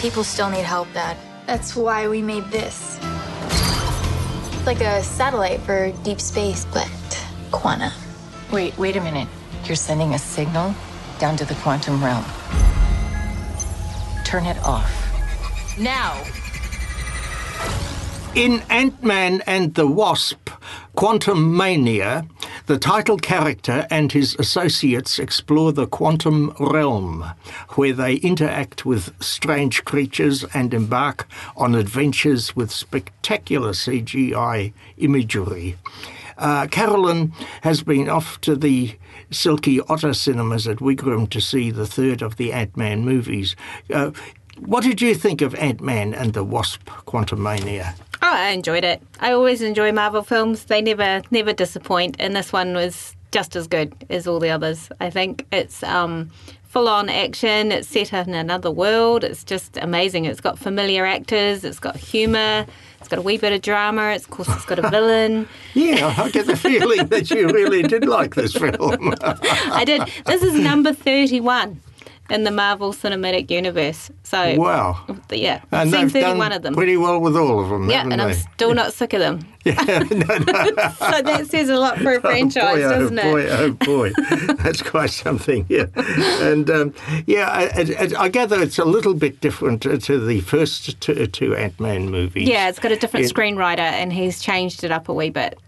People 0.00 0.24
still 0.24 0.50
need 0.50 0.64
help, 0.64 0.92
Dad. 0.92 1.16
That's 1.46 1.74
why 1.74 2.06
we 2.06 2.22
made 2.22 2.44
this. 2.44 2.98
It's 4.52 4.66
like 4.66 4.80
a 4.80 5.02
satellite 5.02 5.60
for 5.62 5.90
deep 6.04 6.20
space, 6.20 6.64
but 6.72 6.88
quantum. 7.50 7.92
Wait, 8.52 8.76
wait 8.78 8.96
a 8.96 9.00
minute. 9.00 9.28
You're 9.64 9.76
sending 9.76 10.14
a 10.14 10.18
signal 10.18 10.74
down 11.18 11.36
to 11.36 11.44
the 11.44 11.54
quantum 11.56 12.02
realm. 12.02 12.24
Turn 14.24 14.46
it 14.46 14.58
off. 14.64 14.92
Now! 15.78 16.22
In 18.34 18.62
Ant 18.70 19.02
Man 19.02 19.42
and 19.46 19.74
the 19.74 19.86
Wasp, 19.86 20.50
Quantumania, 20.96 22.28
the 22.66 22.78
title 22.78 23.16
character 23.16 23.86
and 23.90 24.12
his 24.12 24.34
associates 24.36 25.18
explore 25.18 25.72
the 25.72 25.86
quantum 25.86 26.54
realm, 26.58 27.24
where 27.70 27.92
they 27.92 28.14
interact 28.16 28.84
with 28.84 29.12
strange 29.22 29.84
creatures 29.84 30.44
and 30.54 30.72
embark 30.72 31.28
on 31.56 31.74
adventures 31.74 32.54
with 32.54 32.70
spectacular 32.70 33.70
CGI 33.70 34.72
imagery. 34.98 35.76
Uh, 36.38 36.66
Carolyn 36.66 37.32
has 37.62 37.82
been 37.82 38.08
off 38.08 38.40
to 38.42 38.56
the 38.56 38.96
Silky 39.30 39.80
Otter 39.82 40.14
cinemas 40.14 40.68
at 40.68 40.78
Wigram 40.78 41.28
to 41.30 41.40
see 41.40 41.70
the 41.70 41.86
third 41.86 42.22
of 42.22 42.36
the 42.36 42.52
Ant 42.52 42.76
Man 42.76 43.04
movies. 43.04 43.56
Uh, 43.92 44.10
what 44.58 44.84
did 44.84 45.02
you 45.02 45.14
think 45.14 45.42
of 45.42 45.54
Ant 45.56 45.80
Man 45.80 46.14
and 46.14 46.32
the 46.32 46.44
Wasp 46.44 46.88
Quantumania? 47.06 47.94
Oh, 48.22 48.32
I 48.32 48.48
enjoyed 48.48 48.84
it. 48.84 49.02
I 49.20 49.32
always 49.32 49.60
enjoy 49.60 49.92
Marvel 49.92 50.22
films. 50.22 50.64
They 50.64 50.80
never 50.80 51.22
never 51.30 51.52
disappoint, 51.52 52.16
and 52.18 52.34
this 52.34 52.52
one 52.52 52.74
was 52.74 53.14
just 53.32 53.56
as 53.56 53.66
good 53.66 53.94
as 54.08 54.26
all 54.26 54.40
the 54.40 54.50
others. 54.50 54.88
I 55.00 55.10
think 55.10 55.46
it's 55.52 55.82
um, 55.82 56.30
full 56.62 56.88
on 56.88 57.08
action. 57.08 57.72
It's 57.72 57.88
set 57.88 58.12
in 58.12 58.34
another 58.34 58.70
world. 58.70 59.24
It's 59.24 59.44
just 59.44 59.76
amazing. 59.76 60.24
It's 60.24 60.40
got 60.40 60.58
familiar 60.58 61.04
actors. 61.04 61.64
It's 61.64 61.78
got 61.78 61.96
humour. 61.96 62.66
It's 63.06 63.12
got 63.12 63.20
a 63.20 63.22
wee 63.22 63.38
bit 63.38 63.52
of 63.52 63.62
drama. 63.62 64.10
It's, 64.14 64.24
of 64.24 64.32
course, 64.32 64.48
it's 64.48 64.64
got 64.64 64.80
a 64.80 64.90
villain. 64.90 65.48
yeah, 65.74 66.12
I 66.18 66.28
get 66.28 66.46
the 66.46 66.56
feeling 66.56 67.06
that 67.06 67.30
you 67.30 67.46
really 67.46 67.82
did 67.82 68.04
like 68.04 68.34
this 68.34 68.52
film. 68.52 69.14
I 69.22 69.84
did. 69.86 70.02
This 70.24 70.42
is 70.42 70.54
number 70.58 70.92
31 70.92 71.80
in 72.30 72.44
the 72.44 72.50
Marvel 72.50 72.92
Cinematic 72.92 73.50
Universe. 73.50 74.10
So 74.22 74.56
wow, 74.56 75.04
yeah, 75.30 75.62
and 75.70 75.90
seen 75.90 76.08
thirty-one 76.08 76.52
of 76.52 76.62
them. 76.62 76.74
Pretty 76.74 76.96
well 76.96 77.20
with 77.20 77.36
all 77.36 77.62
of 77.62 77.68
them. 77.68 77.88
Yeah, 77.88 78.02
and 78.02 78.12
they? 78.12 78.16
I'm 78.16 78.34
still 78.34 78.74
not 78.74 78.92
sick 78.92 79.12
of 79.12 79.20
them. 79.20 79.46
yeah, 79.64 79.74
no, 80.10 80.38
no. 80.38 80.38
so 80.98 81.22
that 81.22 81.46
says 81.50 81.68
a 81.68 81.76
lot 81.76 81.98
for 81.98 82.14
a 82.14 82.20
franchise, 82.20 82.62
oh 82.62 82.74
boy, 82.74 82.80
doesn't 82.80 83.18
oh 83.18 83.36
it? 83.36 83.48
Boy, 83.48 83.50
oh 83.50 83.72
boy, 83.72 84.54
that's 84.62 84.82
quite 84.82 85.10
something. 85.10 85.66
Yeah, 85.68 85.86
and 85.96 86.68
um, 86.70 86.94
yeah, 87.26 87.48
I, 87.48 87.64
I, 87.98 88.24
I, 88.24 88.28
gather 88.28 88.60
it's 88.62 88.78
a 88.78 88.84
little 88.84 89.14
bit 89.14 89.40
different 89.40 89.82
to 89.82 90.24
the 90.24 90.40
first 90.40 91.00
two, 91.00 91.26
two 91.26 91.54
Ant 91.54 91.78
Man 91.80 92.10
movies. 92.10 92.48
Yeah, 92.48 92.68
it's 92.68 92.78
got 92.78 92.92
a 92.92 92.96
different 92.96 93.26
it, 93.26 93.34
screenwriter, 93.34 93.78
and 93.78 94.12
he's 94.12 94.40
changed 94.40 94.84
it 94.84 94.90
up 94.90 95.08
a 95.08 95.14
wee 95.14 95.30
bit. 95.30 95.58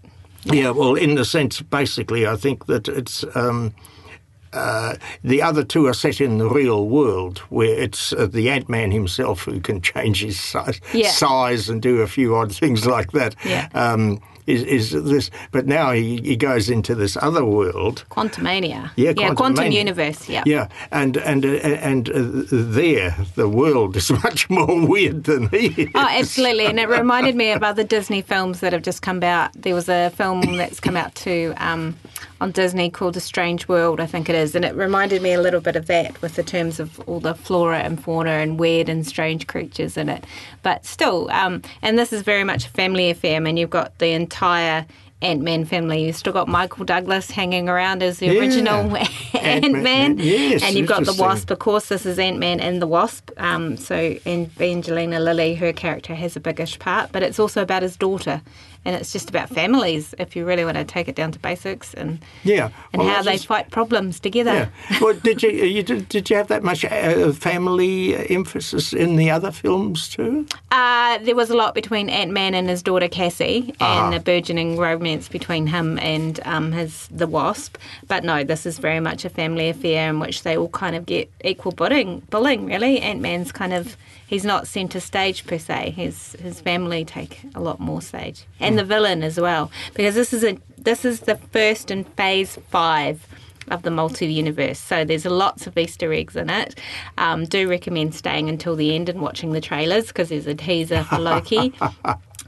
Yeah, 0.45 0.69
well, 0.69 0.95
in 0.95 1.15
the 1.15 1.25
sense, 1.25 1.61
basically, 1.61 2.27
I 2.27 2.35
think 2.35 2.65
that 2.67 2.87
it's. 2.87 3.25
Um, 3.35 3.73
uh, 4.53 4.95
the 5.23 5.41
other 5.41 5.63
two 5.63 5.87
are 5.87 5.93
set 5.93 6.21
in 6.21 6.37
the 6.37 6.49
real 6.49 6.87
world, 6.87 7.39
where 7.49 7.77
it's 7.79 8.13
uh, 8.13 8.27
the 8.27 8.49
Ant 8.49 8.69
Man 8.69 8.91
himself 8.91 9.43
who 9.43 9.59
can 9.59 9.81
change 9.81 10.21
his 10.21 10.39
size, 10.39 10.79
yeah. 10.93 11.09
size 11.09 11.69
and 11.69 11.81
do 11.81 12.01
a 12.01 12.07
few 12.07 12.35
odd 12.35 12.53
things 12.53 12.85
like 12.97 13.11
that. 13.11 13.35
Yeah. 13.45 13.69
Um, 13.73 14.21
is, 14.49 14.63
is 14.63 15.03
this? 15.03 15.29
But 15.51 15.67
now 15.67 15.91
he, 15.91 16.19
he 16.21 16.35
goes 16.35 16.69
into 16.71 16.95
this 16.95 17.15
other 17.17 17.45
world, 17.45 18.03
Quantumania. 18.09 18.89
Yeah, 18.95 19.13
yeah, 19.15 19.33
quantum 19.35 19.71
universe. 19.71 20.27
Yeah, 20.27 20.41
yeah, 20.45 20.69
and 20.91 21.17
and 21.17 21.45
uh, 21.45 21.49
and 21.49 22.09
uh, 22.09 22.13
there 22.49 23.15
the 23.35 23.47
world 23.47 23.95
is 23.95 24.09
much 24.23 24.49
more 24.49 24.87
weird 24.87 25.25
than 25.25 25.49
he. 25.49 25.67
Is. 25.83 25.89
Oh, 25.93 26.07
absolutely, 26.09 26.65
and 26.65 26.79
it 26.79 26.89
reminded 26.89 27.35
me 27.35 27.51
of 27.51 27.61
other 27.61 27.83
Disney 27.83 28.23
films 28.23 28.61
that 28.61 28.73
have 28.73 28.81
just 28.81 29.03
come 29.03 29.21
out. 29.21 29.53
There 29.53 29.75
was 29.75 29.87
a 29.87 30.09
film 30.09 30.41
that's 30.57 30.79
come 30.79 30.97
out 30.97 31.13
too. 31.13 31.53
Um, 31.57 31.95
on 32.41 32.51
Disney 32.51 32.89
called 32.89 33.17
A 33.17 33.19
Strange 33.19 33.67
World, 33.67 33.99
I 33.99 34.05
think 34.05 34.29
it 34.29 34.35
is, 34.35 34.55
and 34.55 34.63
it 34.63 34.75
reminded 34.75 35.21
me 35.21 35.33
a 35.33 35.41
little 35.41 35.59
bit 35.59 35.75
of 35.75 35.87
that 35.87 36.21
with 36.21 36.35
the 36.35 36.43
terms 36.43 36.79
of 36.79 36.99
all 37.01 37.19
the 37.19 37.35
flora 37.35 37.79
and 37.79 38.01
fauna 38.01 38.31
and 38.31 38.59
weird 38.59 38.89
and 38.89 39.05
strange 39.05 39.47
creatures 39.47 39.97
in 39.97 40.09
it. 40.09 40.23
But 40.63 40.85
still, 40.85 41.29
um, 41.31 41.61
and 41.81 41.99
this 41.99 42.13
is 42.13 42.21
very 42.21 42.43
much 42.43 42.65
a 42.65 42.69
family 42.69 43.09
affair. 43.09 43.35
I 43.35 43.39
mean, 43.39 43.57
you've 43.57 43.69
got 43.69 43.97
the 43.99 44.11
entire 44.11 44.85
Ant 45.21 45.41
Man 45.41 45.65
family. 45.65 46.05
You've 46.05 46.15
still 46.15 46.31
got 46.31 46.47
Michael 46.47 46.85
Douglas 46.85 47.29
hanging 47.29 47.67
around 47.67 48.01
as 48.01 48.19
the 48.19 48.27
yeah. 48.27 48.39
original 48.39 48.95
Ant 49.33 49.83
Man. 49.83 50.17
Yes, 50.17 50.63
and 50.63 50.75
you've 50.75 50.87
got 50.87 51.05
the 51.05 51.15
Wasp. 51.19 51.51
Of 51.51 51.59
course, 51.59 51.89
this 51.89 52.05
is 52.05 52.17
Ant 52.17 52.39
Man 52.39 52.61
and 52.61 52.81
the 52.81 52.87
Wasp. 52.87 53.31
Um, 53.35 53.75
so, 53.75 54.15
and 54.25 54.49
Angelina 54.61 55.19
Lilly, 55.19 55.55
her 55.55 55.73
character 55.73 56.15
has 56.15 56.37
a 56.37 56.39
biggish 56.39 56.79
part, 56.79 57.11
but 57.11 57.21
it's 57.21 57.37
also 57.37 57.61
about 57.61 57.81
his 57.81 57.97
daughter 57.97 58.41
and 58.85 58.95
it's 58.95 59.11
just 59.11 59.29
about 59.29 59.49
families 59.49 60.15
if 60.19 60.35
you 60.35 60.45
really 60.45 60.65
want 60.65 60.77
to 60.77 60.83
take 60.83 61.07
it 61.07 61.15
down 61.15 61.31
to 61.31 61.39
basics 61.39 61.93
and 61.93 62.19
yeah, 62.43 62.69
and 62.93 63.01
well, 63.01 63.09
how 63.09 63.21
they 63.21 63.33
just, 63.33 63.47
fight 63.47 63.69
problems 63.71 64.19
together. 64.19 64.71
Yeah. 64.89 64.99
Well, 65.01 65.13
did 65.13 65.43
you, 65.43 65.49
you 65.49 65.83
did, 65.83 66.09
did 66.09 66.29
you 66.29 66.35
have 66.35 66.47
that 66.47 66.63
much 66.63 66.85
uh, 66.85 67.31
family 67.33 68.15
emphasis 68.29 68.93
in 68.93 69.15
the 69.15 69.29
other 69.31 69.51
films 69.51 70.09
too? 70.09 70.45
Uh, 70.71 71.17
there 71.19 71.35
was 71.35 71.49
a 71.49 71.55
lot 71.55 71.73
between 71.73 72.09
Ant 72.09 72.31
Man 72.31 72.53
and 72.53 72.69
his 72.69 72.83
daughter 72.83 73.07
Cassie, 73.07 73.73
uh-huh. 73.79 74.05
and 74.05 74.15
a 74.15 74.19
burgeoning 74.19 74.77
romance 74.77 75.19
romance 75.19 75.29
between 75.29 75.67
him 75.67 75.97
and 75.99 76.39
um, 76.45 76.71
his 76.71 77.07
the 77.07 77.27
Wasp. 77.27 77.77
But 78.07 78.23
no, 78.23 78.43
this 78.43 78.65
is 78.65 78.79
very 78.79 78.99
much 78.99 79.25
a 79.25 79.29
family 79.29 79.69
affair 79.69 80.09
in 80.09 80.19
which 80.19 80.43
they 80.43 80.57
all 80.57 80.69
kind 80.69 80.95
of 80.95 81.05
get 81.05 81.29
equal 81.43 81.71
bullying. 81.71 82.21
Bullying 82.29 82.65
really. 82.65 82.99
Ant 82.99 83.21
Man's 83.21 83.51
kind 83.51 83.73
of 83.73 83.95
he's 84.29 84.45
not 84.45 84.67
centre 84.67 84.99
stage 84.99 85.45
per 85.45 85.57
se. 85.57 85.91
His 85.95 86.33
his 86.39 86.61
family 86.61 87.03
take 87.03 87.41
a 87.55 87.59
lot 87.59 87.79
more 87.79 88.01
stage, 88.01 88.45
and 88.59 88.77
the 88.77 88.83
villain 88.83 89.23
as 89.23 89.39
well, 89.39 89.71
because 89.95 90.15
this 90.15 90.31
is 90.31 90.43
a 90.43 90.57
this 90.77 91.03
is 91.03 91.21
the 91.21 91.35
first 91.35 91.91
in 91.91 92.03
Phase 92.03 92.57
Five 92.69 93.27
of 93.69 93.81
the 93.83 93.91
multi 93.91 94.31
universe. 94.31 94.79
So 94.79 95.03
there's 95.03 95.25
lots 95.25 95.67
of 95.67 95.77
Easter 95.77 96.13
eggs 96.13 96.35
in 96.35 96.49
it. 96.49 96.79
Um, 97.17 97.45
do 97.45 97.69
recommend 97.69 98.15
staying 98.15 98.49
until 98.49 98.75
the 98.75 98.95
end 98.95 99.09
and 99.09 99.21
watching 99.21 99.51
the 99.51 99.61
trailers 99.61 100.07
because 100.07 100.29
there's 100.29 100.47
a 100.47 100.55
teaser 100.55 101.03
for 101.03 101.17
Loki. 101.17 101.73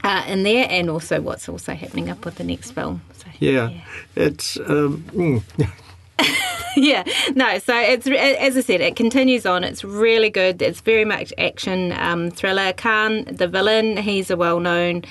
Uh, 0.04 0.24
in 0.26 0.42
there, 0.42 0.66
and 0.68 0.90
also 0.90 1.20
what's 1.20 1.48
also 1.48 1.74
happening 1.74 2.10
up 2.10 2.24
with 2.24 2.34
the 2.34 2.42
next 2.42 2.72
film. 2.72 3.00
So, 3.18 3.26
yeah. 3.38 3.68
yeah. 3.68 3.80
it's 4.16 4.56
um, 4.56 5.04
mm. 5.12 5.42
yeah, 6.76 7.04
no. 7.34 7.58
So 7.58 7.76
it's 7.76 8.06
as 8.06 8.56
I 8.56 8.60
said, 8.60 8.80
it 8.80 8.96
continues 8.96 9.46
on. 9.46 9.64
It's 9.64 9.84
really 9.84 10.30
good. 10.30 10.62
It's 10.62 10.80
very 10.80 11.04
much 11.04 11.32
action 11.38 11.92
um, 11.92 12.30
thriller. 12.30 12.72
Kang, 12.72 13.24
the 13.24 13.48
villain, 13.48 13.96
he's 13.96 14.30
a 14.30 14.36
well 14.36 14.60
known. 14.60 15.02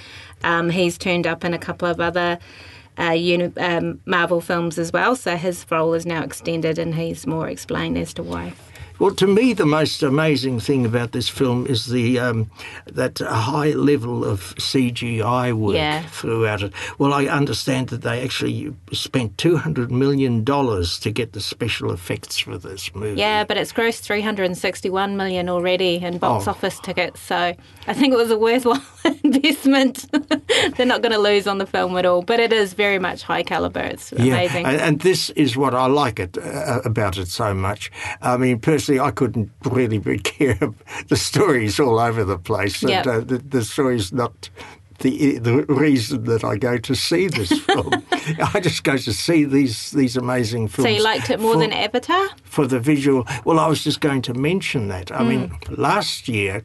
Um, 0.44 0.70
he's 0.70 0.98
turned 0.98 1.28
up 1.28 1.44
in 1.44 1.54
a 1.54 1.60
couple 1.60 1.88
of 1.88 2.00
other 2.00 2.40
uh, 3.00 3.12
uni- 3.12 3.56
um, 3.58 4.00
Marvel 4.06 4.42
films 4.42 4.78
as 4.78 4.92
well. 4.92 5.16
So 5.16 5.36
his 5.36 5.66
role 5.70 5.94
is 5.94 6.06
now 6.06 6.24
extended, 6.24 6.80
and 6.80 6.96
he's 6.96 7.28
more 7.28 7.48
explained 7.48 7.98
as 7.98 8.14
to 8.16 8.24
why. 8.24 8.54
Well, 9.02 9.16
to 9.16 9.26
me, 9.26 9.54
the 9.54 9.66
most 9.66 10.04
amazing 10.04 10.60
thing 10.60 10.86
about 10.86 11.12
this 11.12 11.28
film 11.28 11.66
is 11.66 11.88
the 11.88 12.20
um, 12.20 12.52
that 12.86 13.18
high 13.18 13.72
level 13.72 14.24
of 14.24 14.54
CGI 14.58 15.54
work 15.54 15.76
yeah. 15.76 16.04
throughout 16.04 16.62
it. 16.62 16.72
Well, 17.00 17.12
I 17.12 17.26
understand 17.26 17.88
that 17.88 18.04
they 18.04 18.22
actually 18.22 18.72
spent 18.92 19.40
two 19.40 19.58
hundred 19.58 19.90
million 19.90 20.44
dollars 20.44 21.00
to 21.00 21.10
get 21.10 21.34
the 21.34 21.42
special 21.42 21.92
effects 21.92 22.38
for 22.38 22.60
this 22.60 22.94
movie. 22.94 23.20
Yeah, 23.20 23.44
but 23.44 23.58
it's 23.58 23.74
grossed 23.74 24.02
three 24.02 24.22
hundred 24.22 24.44
and 24.44 24.56
sixty-one 24.56 25.18
million 25.18 25.50
already 25.50 25.96
in 25.96 26.20
box 26.20 26.48
oh. 26.48 26.52
office 26.52 26.80
tickets. 26.80 27.22
So 27.22 27.56
I 27.88 27.94
think 27.96 28.14
it 28.14 28.18
was 28.18 28.30
a 28.30 28.38
worthwhile 28.38 28.86
investment. 29.24 30.06
They're 30.78 30.86
not 30.86 31.02
going 31.02 31.14
to 31.14 31.18
lose 31.18 31.48
on 31.48 31.58
the 31.58 31.66
film 31.66 31.98
at 31.98 32.06
all, 32.06 32.22
but 32.22 32.40
it 32.40 32.54
is 32.54 32.74
very 32.74 33.00
much 33.00 33.24
high 33.24 33.42
caliber. 33.42 33.80
It's 33.80 34.12
yeah. 34.12 34.36
amazing, 34.36 34.68
and, 34.68 34.80
and, 34.80 35.00
this 35.00 35.32
is 35.32 35.58
what 35.58 35.74
I 35.74 35.88
like 35.88 36.20
it 36.20 36.38
uh, 36.38 36.82
about 36.86 37.18
it 37.18 37.30
so 37.30 37.56
much. 37.56 37.92
I 38.22 38.38
mean, 38.38 38.60
personally 38.60 38.90
I 38.99 39.12
couldn't 39.12 39.51
really 39.65 39.99
care. 40.19 40.60
the 41.08 41.15
story's 41.15 41.80
all 41.80 41.99
over 41.99 42.23
the 42.23 42.38
place. 42.38 42.84
Yep. 42.84 43.06
And, 43.06 43.15
uh, 43.15 43.19
the, 43.21 43.38
the 43.38 43.63
story's 43.63 44.12
not 44.12 44.49
the 45.01 45.39
the 45.39 45.65
reason 45.65 46.23
that 46.25 46.43
I 46.43 46.58
go 46.58 46.77
to 46.77 46.95
see 46.95 47.27
this 47.27 47.51
film. 47.65 47.91
I 48.12 48.60
just 48.60 48.84
go 48.84 48.97
to 48.97 49.13
see 49.13 49.43
these 49.43 49.91
these 49.91 50.15
amazing 50.15 50.69
films. 50.69 50.89
So 50.89 50.95
you 50.95 51.04
liked 51.04 51.30
it 51.30 51.39
more 51.39 51.54
for, 51.54 51.60
than 51.60 51.73
Avatar? 51.73 52.30
For 52.43 52.65
the 52.65 52.80
visual. 52.80 53.27
Well, 53.45 53.60
I 53.60 53.67
was 53.67 53.84
just 53.84 53.99
going 53.99 54.21
to 54.23 54.34
mention 54.34 54.88
that. 54.88 55.12
I 55.12 55.21
mm. 55.21 55.27
mean, 55.27 55.58
last 55.69 56.27
year. 56.27 56.63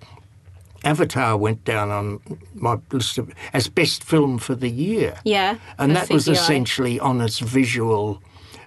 Avatar 0.84 1.36
went 1.36 1.64
down 1.64 1.90
on 1.90 2.20
my 2.54 2.78
list 2.92 3.18
of, 3.18 3.32
as 3.52 3.66
best 3.66 4.04
film 4.04 4.38
for 4.38 4.54
the 4.54 4.68
year. 4.70 5.18
Yeah, 5.24 5.58
and 5.78 5.96
that 5.96 6.06
CGI. 6.06 6.14
was 6.14 6.28
essentially 6.28 7.00
on 7.00 7.20
its 7.20 7.40
visual 7.40 8.22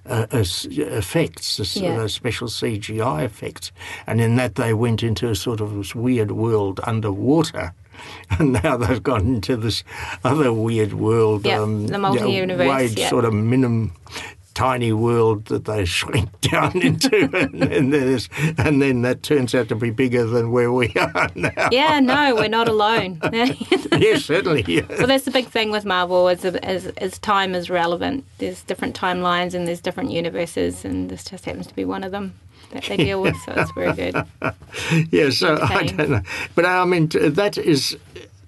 uh, 0.06 0.28
effects, 0.32 1.76
yeah. 1.76 2.02
uh, 2.02 2.08
special 2.08 2.48
CGI 2.48 3.26
effects, 3.26 3.72
and 4.08 4.22
in 4.22 4.36
that 4.36 4.56
they 4.56 4.74
went 4.74 5.04
into 5.04 5.30
a 5.30 5.36
sort 5.36 5.62
of 5.62 5.76
this 5.76 5.96
weird 5.96 6.32
world 6.32 6.80
underwater. 6.84 7.74
And 8.40 8.54
now 8.54 8.78
they've 8.78 9.04
gone 9.04 9.28
into 9.28 9.58
this 9.58 9.84
other 10.24 10.54
weird 10.54 10.94
world, 10.94 11.46
yep, 11.46 11.60
um, 11.60 11.88
the 11.88 12.00
multi-universe, 12.00 12.96
yep. 12.96 13.10
sort 13.10 13.26
of 13.26 13.34
minimum 13.34 13.92
tiny 14.54 14.92
world 14.92 15.46
that 15.46 15.66
they 15.66 15.86
shrink 15.98 16.30
down 16.42 16.82
into, 16.82 17.30
and, 17.34 17.64
and, 17.64 18.30
and, 18.58 18.82
then 18.82 19.02
that 19.04 19.24
turns 19.24 19.56
out 19.56 19.70
to 19.70 19.76
be 19.76 19.90
bigger 19.90 20.26
than 20.26 20.52
where 20.52 20.72
we 20.72 20.94
are 20.96 21.30
now. 21.36 21.70
Yeah, 21.72 22.00
no, 22.00 22.36
we're 22.36 22.50
not 22.50 22.68
alone. 22.68 23.20
yes, 23.34 24.26
certainly. 24.26 24.64
Yeah. 24.68 24.82
Well, 24.90 25.08
that's 25.08 25.26
the 25.26 25.32
big 25.32 25.48
thing 25.48 25.72
with 25.72 25.86
Marvel 25.86 26.28
is, 26.30 26.44
is, 26.46 26.88
is 27.02 27.20
time 27.20 27.56
is 27.56 27.70
relevant. 27.70 28.26
There's 28.38 28.64
different 28.64 28.96
timelines 28.96 29.54
and 29.54 29.68
there's 29.68 29.82
different 29.82 30.12
universes, 30.12 30.86
and 30.86 31.10
this 31.10 31.24
just 31.24 31.46
happens 31.46 31.68
to 31.68 31.76
be 31.76 31.86
one 31.86 32.04
of 32.04 32.12
them 32.12 32.34
that 32.72 32.84
they 32.84 32.98
deal 32.98 33.22
with. 33.22 33.36
So 33.46 33.54
it's 33.56 33.72
very 33.72 33.94
good. 33.94 34.16
yeah, 35.12 35.30
so 35.30 35.58
I 35.62 35.84
don't 35.84 36.10
know, 36.10 36.22
but 36.56 36.66
I 36.66 36.86
mean 36.86 37.10
that 37.10 37.58
is 37.58 37.98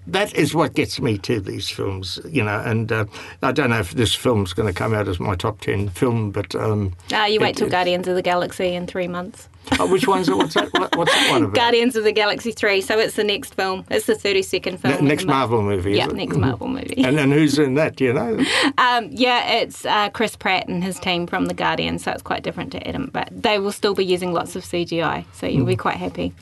that 0.06 0.34
is 0.34 0.54
what 0.54 0.74
gets 0.74 1.00
me 1.00 1.18
to 1.18 1.40
these 1.40 1.68
films, 1.68 2.18
you 2.28 2.42
know. 2.42 2.60
And 2.60 2.90
uh, 2.90 3.04
I 3.42 3.52
don't 3.52 3.70
know 3.70 3.78
if 3.78 3.92
this 3.92 4.14
film's 4.14 4.52
going 4.52 4.72
to 4.72 4.74
come 4.74 4.94
out 4.94 5.08
as 5.08 5.20
my 5.20 5.34
top 5.34 5.60
ten 5.60 5.88
film, 5.88 6.30
but 6.30 6.54
um, 6.54 6.94
uh, 7.12 7.24
you 7.24 7.40
wait 7.40 7.50
it, 7.50 7.56
till 7.56 7.68
Guardians 7.68 8.08
of 8.08 8.14
the 8.14 8.22
Galaxy 8.22 8.74
in 8.74 8.86
three 8.86 9.08
months. 9.08 9.48
Oh, 9.78 9.90
which 9.90 10.06
one's 10.06 10.30
what's 10.30 10.54
that? 10.54 10.72
What, 10.72 10.96
what's 10.96 11.12
that 11.12 11.30
one 11.30 11.44
about? 11.44 11.54
Guardians 11.54 11.96
of 11.96 12.04
the 12.04 12.12
Galaxy 12.12 12.52
three. 12.52 12.80
So 12.80 12.98
it's 12.98 13.14
the 13.14 13.24
next 13.24 13.54
film. 13.54 13.84
It's 13.90 14.06
the 14.06 14.14
thirty 14.14 14.42
second 14.42 14.78
film. 14.78 14.94
Ne- 14.94 15.08
next 15.08 15.24
Marvel 15.24 15.62
movie. 15.62 15.92
Yeah, 15.92 16.06
next 16.06 16.36
Marvel 16.36 16.68
movie. 16.68 17.02
And, 17.02 17.18
and 17.18 17.32
who's 17.32 17.58
in 17.58 17.74
that? 17.74 17.96
Do 17.96 18.04
you 18.04 18.12
know? 18.12 18.44
Um, 18.78 19.08
yeah, 19.10 19.60
it's 19.60 19.84
uh, 19.84 20.08
Chris 20.10 20.34
Pratt 20.34 20.66
and 20.66 20.82
his 20.82 20.98
team 20.98 21.26
from 21.26 21.46
the 21.46 21.54
Guardians. 21.54 22.04
So 22.04 22.10
it's 22.10 22.22
quite 22.22 22.42
different 22.42 22.72
to 22.72 22.88
Adam, 22.88 23.10
but 23.12 23.28
they 23.30 23.58
will 23.58 23.70
still 23.70 23.94
be 23.94 24.04
using 24.04 24.32
lots 24.32 24.56
of 24.56 24.64
CGI. 24.64 25.24
So 25.34 25.46
you'll 25.46 25.64
mm. 25.64 25.68
be 25.68 25.76
quite 25.76 25.96
happy. 25.96 26.32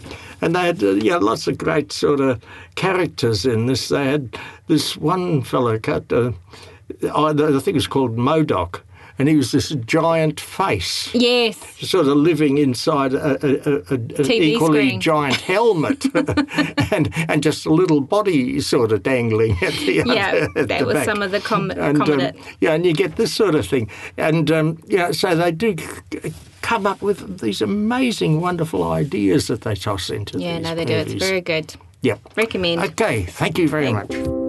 And 0.41 0.55
they 0.55 0.67
had 0.67 0.83
uh, 0.83 0.93
yeah 0.93 1.17
lots 1.17 1.47
of 1.47 1.59
great 1.59 1.93
sort 1.93 2.21
of 2.21 2.43
characters 2.77 3.45
in 3.45 3.67
this. 3.67 3.89
They 3.89 4.05
had 4.05 4.39
this 4.69 4.97
one 4.97 5.43
fellow 5.43 5.79
cut. 5.79 6.11
Uh, 6.13 6.33
I 7.15 7.33
think 7.35 7.69
it 7.69 7.75
was 7.75 7.87
called 7.87 8.17
MODOK 8.17 8.81
and 9.21 9.29
he 9.29 9.37
was 9.37 9.53
this 9.53 9.69
giant 9.87 10.41
face. 10.41 11.15
Yes. 11.15 11.57
Sort 11.81 12.07
of 12.09 12.17
living 12.17 12.57
inside 12.59 13.13
a, 13.13 13.37
a, 13.47 13.83
a, 13.91 13.95
an 13.95 14.31
equally 14.33 14.89
screen. 14.89 15.01
giant 15.01 15.37
helmet 15.43 16.07
and 16.93 17.13
and 17.29 17.43
just 17.43 17.67
a 17.67 17.71
little 17.71 18.01
body 18.01 18.61
sort 18.61 18.93
of 18.93 19.03
dangling 19.03 19.53
at 19.63 19.75
the 19.75 20.03
Yeah, 20.07 20.49
at 20.57 20.69
that 20.69 20.79
the 20.81 20.85
was 20.87 20.95
back. 20.95 21.05
some 21.05 21.23
of 21.23 21.31
the 21.31 21.41
com- 21.41 21.71
and, 21.71 22.01
um, 22.09 22.33
Yeah, 22.61 22.73
and 22.75 22.87
you 22.87 22.95
get 22.95 23.17
this 23.17 23.33
sort 23.35 23.55
of 23.55 23.67
thing. 23.67 23.91
And 24.17 24.51
um, 24.51 24.79
yeah, 24.87 25.13
so 25.13 25.35
they 25.37 25.53
do 25.53 25.77
come 26.63 26.87
up 26.87 27.03
with 27.03 27.41
these 27.41 27.61
amazing, 27.61 28.41
wonderful 28.41 28.83
ideas 28.91 29.47
that 29.49 29.61
they 29.63 29.75
toss 29.75 30.09
into 30.09 30.39
Yeah, 30.39 30.59
these 30.59 30.65
Yeah, 30.67 30.75
no, 30.75 30.85
they 30.85 30.87
movies. 30.97 31.13
do. 31.13 31.17
It's 31.19 31.27
very 31.29 31.41
good. 31.43 31.75
Yep. 32.03 32.21
Recommend. 32.37 32.81
Okay, 32.83 33.25
thank 33.25 33.59
you 33.59 33.69
very 33.69 33.93
Thank 33.93 34.11
much. 34.11 34.40